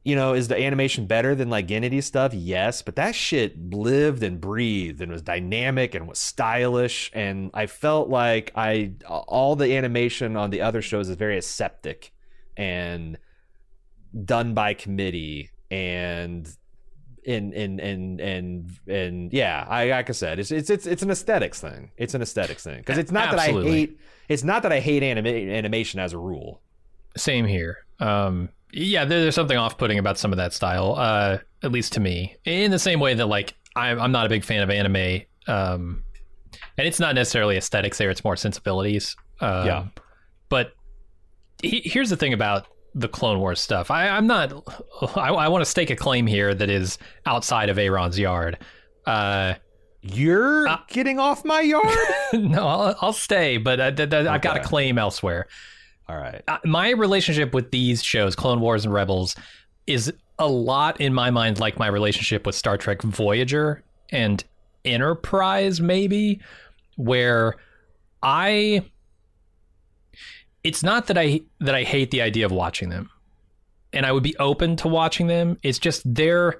[0.06, 2.32] you know, is the animation better than like Genndy stuff?
[2.32, 7.66] Yes, but that shit lived and breathed and was dynamic and was stylish and I
[7.66, 12.12] felt like I all the animation on the other shows is very aseptic
[12.56, 13.18] and
[14.24, 16.48] done by committee and
[17.26, 21.10] and and and and and yeah, I like I said, it's it's it's it's an
[21.10, 21.90] aesthetics thing.
[21.96, 23.98] It's an aesthetics thing because it's not that I hate.
[24.28, 26.60] It's not that I hate anima- animation as a rule.
[27.16, 27.78] Same here.
[27.98, 32.00] Um, yeah, there- there's something off-putting about some of that style, uh, at least to
[32.00, 32.36] me.
[32.44, 36.02] In the same way that like I'm, I'm not a big fan of anime, um,
[36.78, 39.16] and it's not necessarily aesthetics there; it's more sensibilities.
[39.40, 39.84] Um, Yeah.
[40.48, 40.72] But
[41.62, 43.90] he, here's the thing about the Clone Wars stuff.
[43.90, 44.52] I, I'm not.
[45.16, 48.58] I, I want to stake a claim here that is outside of Aaron's yard.
[49.06, 49.54] Uh,
[50.02, 51.86] You're Uh, getting off my yard.
[52.32, 55.46] no, I'll, I'll stay, but uh, th- I've got a claim elsewhere.
[56.08, 56.42] All right.
[56.46, 59.34] uh, my relationship with these shows, Clone Wars and Rebels,
[59.86, 64.44] is a lot in my mind like my relationship with Star Trek Voyager and
[64.84, 66.40] Enterprise, maybe,
[66.96, 67.56] where
[68.22, 68.84] I.
[70.62, 73.10] It's not that I that I hate the idea of watching them,
[73.92, 75.58] and I would be open to watching them.
[75.62, 76.58] It's just they're,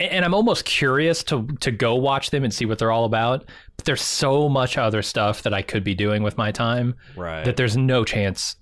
[0.00, 3.44] and I'm almost curious to to go watch them and see what they're all about.
[3.76, 7.44] But there's so much other stuff that I could be doing with my time Right.
[7.44, 8.56] that there's no chance.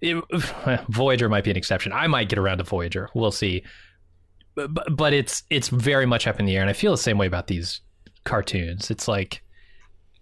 [0.00, 0.22] It,
[0.88, 1.92] Voyager might be an exception.
[1.92, 3.08] I might get around to Voyager.
[3.14, 3.62] We'll see.
[4.54, 7.18] But, but it's it's very much up in the air, and I feel the same
[7.18, 7.80] way about these
[8.24, 8.90] cartoons.
[8.90, 9.42] It's like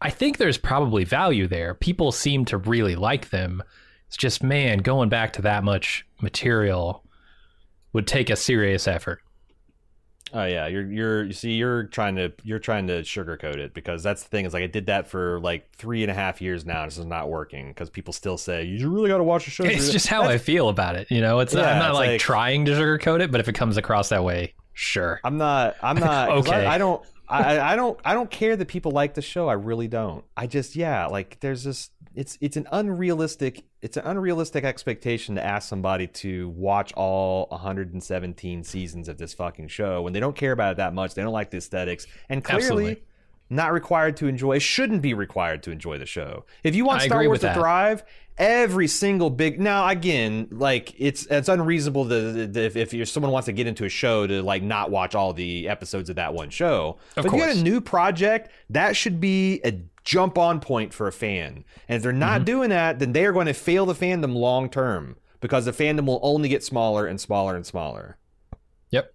[0.01, 1.75] I think there's probably value there.
[1.75, 3.63] People seem to really like them.
[4.09, 7.05] It's just man, going back to that much material
[7.93, 9.21] would take a serious effort.
[10.33, 14.03] Oh yeah, you're you're you see you're trying to you're trying to sugarcoat it because
[14.03, 16.67] that's the thing is like I did that for like three and a half years
[16.67, 16.83] now.
[16.83, 19.51] and This is not working because people still say you really got to watch the
[19.53, 19.65] show.
[19.65, 21.11] It's just how I feel about it.
[21.11, 23.49] You know, it's Yeah, I'm not it's like, like- trying to sugarcoat it, but if
[23.49, 25.21] it comes across that way, sure.
[25.23, 25.77] I'm not.
[25.81, 26.31] I'm not.
[26.31, 26.67] Okay.
[26.67, 27.05] I, I don't.
[27.29, 27.99] I, I don't.
[28.05, 29.49] I don't care that people like the show.
[29.49, 30.25] I really don't.
[30.37, 31.07] I just yeah.
[31.07, 31.91] Like there's this.
[32.17, 33.65] It's it's an unrealistic.
[33.83, 39.69] It's an unrealistic expectation to ask somebody to watch all 117 seasons of this fucking
[39.69, 41.15] show when they don't care about it that much.
[41.15, 42.65] They don't like the aesthetics, and clearly.
[42.65, 43.03] Absolutely.
[43.49, 46.47] Not required to enjoy, shouldn't be required to enjoy the show.
[46.65, 47.55] If you want I Star Wars to that.
[47.55, 48.03] thrive,
[48.37, 53.31] every single big now again, like it's it's unreasonable to, to- if if you're, someone
[53.31, 56.35] wants to get into a show to like not watch all the episodes of that
[56.35, 56.99] one show.
[57.17, 60.95] Of but if you got a new project, that should be a jump on point
[60.95, 61.65] for a fan.
[61.89, 62.45] And if they're not Mm-hmm.
[62.45, 66.07] doing that, then they are going to fail the fandom long term because the fandom
[66.07, 68.17] will only get smaller and smaller and smaller.
[68.91, 69.13] Yep.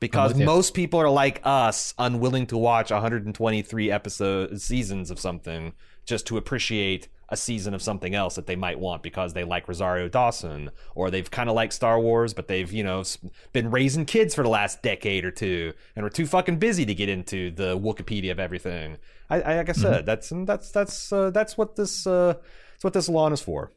[0.00, 5.72] because most people are like us, unwilling to watch 123 episode seasons of something
[6.06, 9.68] just to appreciate a season of something else that they might want because they like
[9.68, 13.04] Rosario Dawson or they've kind of liked Star Wars, but they've you know
[13.52, 16.94] been raising kids for the last decade or two and are too fucking busy to
[16.94, 18.96] get into the Wikipedia of everything.
[19.28, 22.34] I, I like I said, that's that's that's uh, that's what this uh,
[22.72, 23.72] that's what this lawn is for.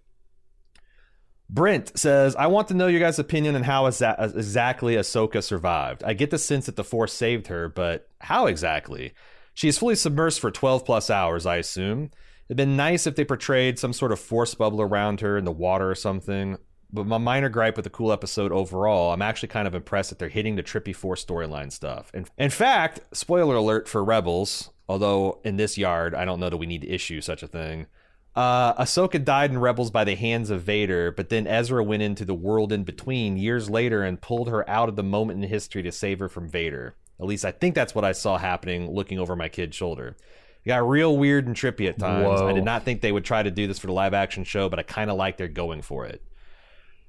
[1.49, 6.01] Brent says, I want to know your guys' opinion on how exa- exactly Ahsoka survived.
[6.01, 9.13] I get the sense that the Force saved her, but how exactly?
[9.53, 12.11] She is fully submersed for 12 plus hours, I assume.
[12.51, 15.53] It'd been nice if they portrayed some sort of Force bubble around her in the
[15.53, 16.57] water or something.
[16.91, 20.19] But my minor gripe with the cool episode overall, I'm actually kind of impressed that
[20.19, 22.11] they're hitting the trippy Force storyline stuff.
[22.13, 26.57] In, in fact, spoiler alert for Rebels, although in this yard, I don't know that
[26.57, 27.87] we need to issue such a thing.
[28.35, 32.25] Uh, Ahsoka died in Rebels by the hands of Vader, but then Ezra went into
[32.25, 35.83] the world in between years later and pulled her out of the moment in history
[35.83, 36.95] to save her from Vader.
[37.17, 40.17] At least I think that's what I saw happening looking over my kid's shoulder.
[40.63, 42.41] It got real weird and trippy at times.
[42.41, 42.47] Whoa.
[42.47, 44.69] I did not think they would try to do this for the live action show,
[44.69, 46.21] but I kind of like they're going for it.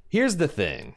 [0.09, 0.95] Here's the thing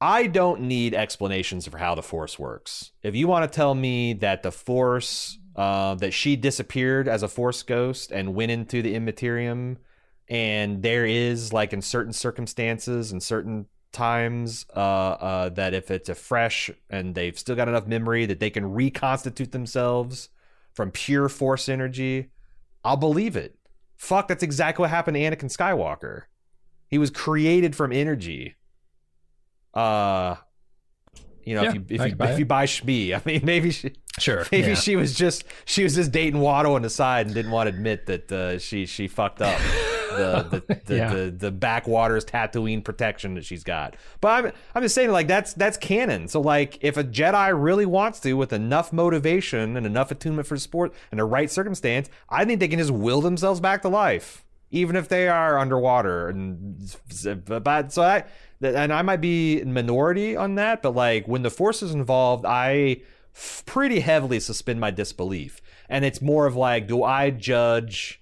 [0.00, 2.92] I don't need explanations for how the Force works.
[3.02, 7.28] If you want to tell me that the Force, uh, that she disappeared as a
[7.28, 9.78] Force ghost and went into the Immaterium,
[10.28, 16.08] and there is, like, in certain circumstances and certain times, uh, uh, that if it's
[16.10, 20.28] a fresh and they've still got enough memory that they can reconstitute themselves
[20.76, 22.28] from pure Force energy,
[22.84, 23.58] I'll believe it.
[23.96, 26.24] Fuck, that's exactly what happened to Anakin Skywalker.
[26.88, 28.54] He was created from energy.
[29.72, 30.36] Uh,
[31.42, 33.70] you know, Yeah, if you if you, buy if you buy Shmi, I mean, maybe
[33.70, 34.46] she Sure.
[34.52, 34.74] maybe yeah.
[34.74, 37.74] she was just she was just dating Watto on the side and didn't want to
[37.74, 39.58] admit that uh, she she fucked up
[40.10, 41.14] the the the, Yeah.
[41.14, 43.96] the the backwaters Tatooine protection that she's got.
[44.20, 46.28] But I'm I'm just saying like that's that's canon.
[46.28, 50.56] So like if a Jedi really wants to with enough motivation and enough attunement for
[50.56, 54.44] sport and the right circumstance, I think they can just will themselves back to life.
[54.72, 56.76] Even if they are underwater, and
[57.44, 58.24] but so I
[58.60, 62.44] and I might be in minority on that, but like when the force is involved,
[62.44, 63.02] I
[63.64, 68.20] pretty heavily suspend my disbelief, and it's more of like, do I judge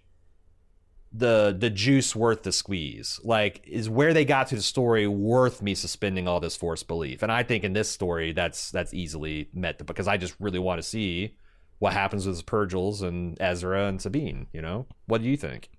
[1.17, 3.21] the the juice worth the squeeze?
[3.23, 7.23] Like, is where they got to the story worth me suspending all this force belief?
[7.23, 10.79] And I think in this story, that's that's easily met because I just really want
[10.81, 11.37] to see
[11.79, 14.47] what happens with the Purrgils and Ezra and Sabine.
[14.53, 15.71] You know, what do you think?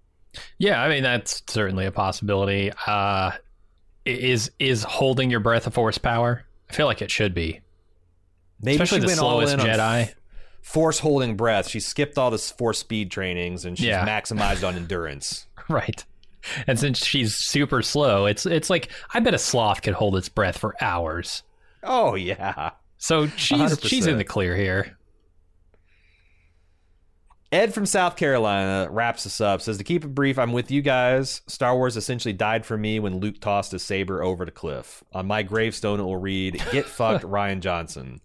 [0.58, 2.72] Yeah, I mean that's certainly a possibility.
[2.88, 3.32] Uh,
[4.06, 6.46] is is holding your breath a force power?
[6.70, 7.62] I feel like it should be,
[8.62, 10.02] Maybe especially she the went all slowest in Jedi.
[10.04, 10.16] f-
[10.66, 11.70] force holding breath.
[11.70, 14.06] She skipped all this force speed trainings and she's Yeah.
[14.22, 15.46] maximized on endurance.
[15.70, 16.04] right.
[16.68, 20.30] And since she's super slow, it's it's like I bet a sloth could hold its
[20.30, 21.44] breath for hours.
[21.84, 22.72] Oh yeah.
[22.98, 24.98] So she's she's in the clear here.
[27.52, 29.62] Ed from South Carolina wraps us up.
[29.62, 31.42] Says to keep it brief, I'm with you guys.
[31.48, 35.04] Star Wars essentially died for me when Luke tossed his saber over the cliff.
[35.14, 38.20] On my gravestone, it will read, "Get fucked, Rian Johnson."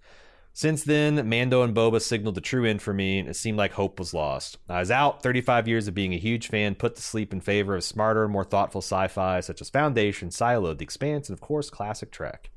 [0.52, 3.72] Since then, Mando and Boba signaled the true end for me, and it seemed like
[3.72, 4.58] hope was lost.
[4.68, 7.76] I was out 35 years of being a huge fan, put to sleep in favor
[7.76, 12.10] of smarter more thoughtful sci-fi such as Foundation, Silo, The Expanse, and of course, classic
[12.10, 12.50] Trek.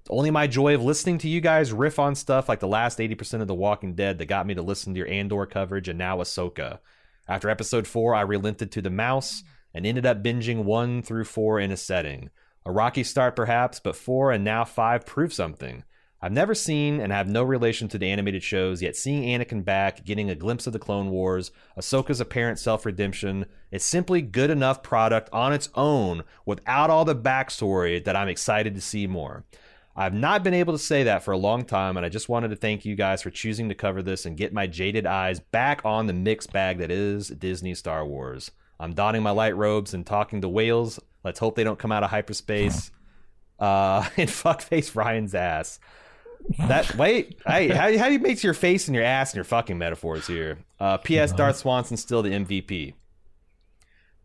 [0.00, 2.98] It's only my joy of listening to you guys riff on stuff like the last
[2.98, 5.98] 80% of The Walking Dead that got me to listen to your Andor coverage and
[5.98, 6.78] now Ahsoka.
[7.26, 9.42] After episode 4, I relented to the mouse
[9.74, 12.30] and ended up binging 1 through 4 in a setting.
[12.66, 15.84] A rocky start perhaps, but 4 and now 5 prove something.
[16.22, 20.04] I've never seen and have no relation to the animated shows, yet seeing Anakin back,
[20.04, 24.82] getting a glimpse of the Clone Wars, Ahsoka's apparent self redemption, it's simply good enough
[24.82, 29.44] product on its own without all the backstory that I'm excited to see more.
[29.96, 32.48] I've not been able to say that for a long time, and I just wanted
[32.48, 35.80] to thank you guys for choosing to cover this and get my jaded eyes back
[35.84, 38.50] on the mixed bag that is Disney Star Wars.
[38.78, 41.00] I'm donning my light robes and talking to whales.
[41.24, 42.90] Let's hope they don't come out of hyperspace.
[43.58, 45.80] Uh, and fuckface Rian's ass.
[46.58, 49.44] That wait, hey, how, how do you mix your face and your ass and your
[49.44, 50.58] fucking metaphors here?
[50.78, 51.32] Uh, P.S.
[51.32, 52.94] Darth Swanson's still the MVP.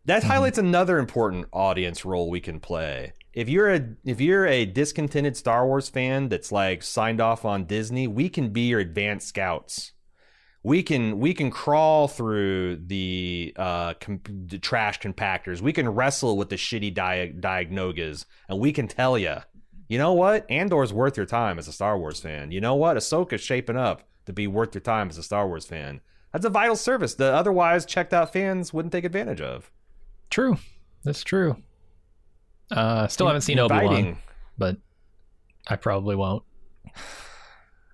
[0.06, 3.12] That highlights another important audience role we can play.
[3.32, 7.64] If you're a if you're a discontented Star Wars fan that's like signed off on
[7.64, 9.92] Disney, we can be your advanced scouts.
[10.62, 15.60] We can we can crawl through the uh com- the trash compactors.
[15.60, 19.36] We can wrestle with the shitty dia- dianogas, and we can tell you,
[19.88, 22.50] you know what, Andor's worth your time as a Star Wars fan.
[22.50, 25.66] You know what, Ahsoka's shaping up to be worth your time as a Star Wars
[25.66, 26.00] fan.
[26.32, 29.70] That's a vital service that otherwise checked out fans wouldn't take advantage of.
[30.30, 30.58] True,
[31.04, 31.62] that's true.
[32.70, 34.18] Uh, still haven't seen Obi Wan,
[34.58, 34.76] but
[35.68, 36.42] I probably won't.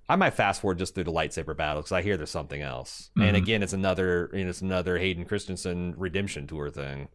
[0.09, 3.11] I might fast forward just through the lightsaber battle because I hear there's something else.
[3.17, 3.29] Mhm.
[3.29, 7.09] And again, it's another you know, it's another Hayden Christensen redemption tour thing.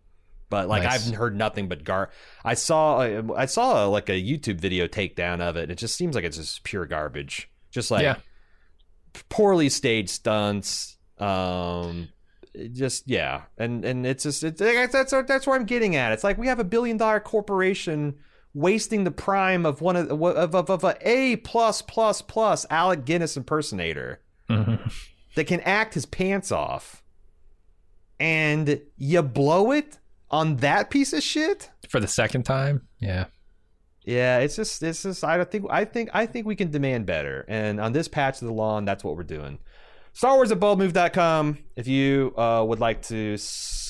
[0.49, 1.07] But like Nice.
[1.09, 2.09] I've heard nothing but gar.
[2.45, 2.99] I saw
[3.35, 5.69] I saw like a YouTube video takedown of it.
[5.69, 7.49] It just seems like it's just pure garbage.
[7.71, 8.15] Just like Yeah.
[9.29, 10.97] poorly staged stunts.
[11.17, 12.09] Um,
[12.73, 16.11] just yeah, and and it's just it's, that's that's where I'm getting at.
[16.13, 18.15] It's like we have a billion dollar corporation
[18.53, 23.03] wasting the prime of one of of of, of a A plus plus plus Alec
[23.05, 24.91] Guinness impersonator Mhm.
[25.35, 27.03] that can act his pants off,
[28.19, 29.97] and you blow it
[30.29, 31.69] on that piece of shit.
[31.89, 33.25] For the second time, yeah.
[34.03, 37.05] Yeah, it's just it's just I don't think I think I think we can demand
[37.05, 37.43] better.
[37.49, 39.59] And on this patch of the lawn, that's what we're doing.
[40.13, 41.57] Star Wars at baldmove.com.
[41.75, 43.37] If you uh, would like to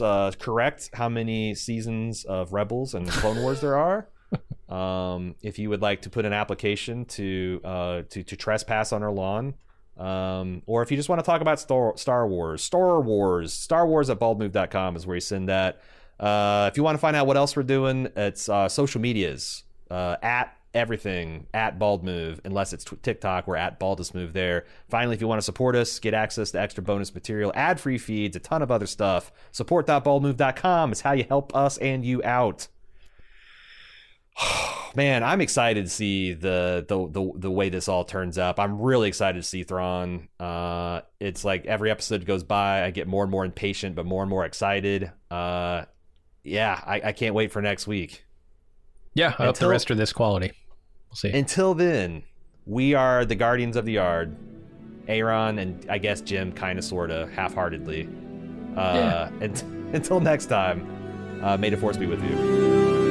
[0.02, 4.10] uh, correct how many seasons of Rebels and Clone Wars there are,
[4.70, 9.04] um, if you would like to put an application to uh, to, to trespass on
[9.04, 9.54] our lawn,
[9.98, 13.88] um, or if you just want to talk about Star, Star Wars, Star Wars, Star
[13.88, 15.80] Wars at baldmove.com is where you send that.
[16.20, 19.64] Uh, if you want to find out what else we're doing, it's uh, social medias
[19.92, 24.66] uh, at everything at bald move unless it's tw- tiktok we're at baldest move there.
[24.90, 27.98] Finally if you want to support us get access to extra bonus material ad free
[27.98, 29.32] feeds a ton of other stuff.
[29.52, 32.68] Support.baldmove.com is how you help us and you out.
[34.96, 38.60] Man i'm excited to see the, the the the way this all turns up.
[38.60, 40.28] I'm really excited to see thrawn.
[40.40, 44.22] Uh it's like every episode goes by i get more and more impatient but more
[44.22, 45.12] and more excited.
[45.32, 45.86] Uh
[46.48, 48.24] yeah i, I can't wait for next week
[49.18, 50.52] Yeah, I hope the rest are this quality.
[51.10, 51.32] We'll see.
[51.32, 52.22] until then,
[52.68, 54.36] we are the guardians of the yard.
[55.08, 58.08] Aaron and I guess Jim, kind of, sort of, half-heartedly.
[58.76, 59.64] Uh, and
[59.94, 63.07] until next time, uh, may the force be with you.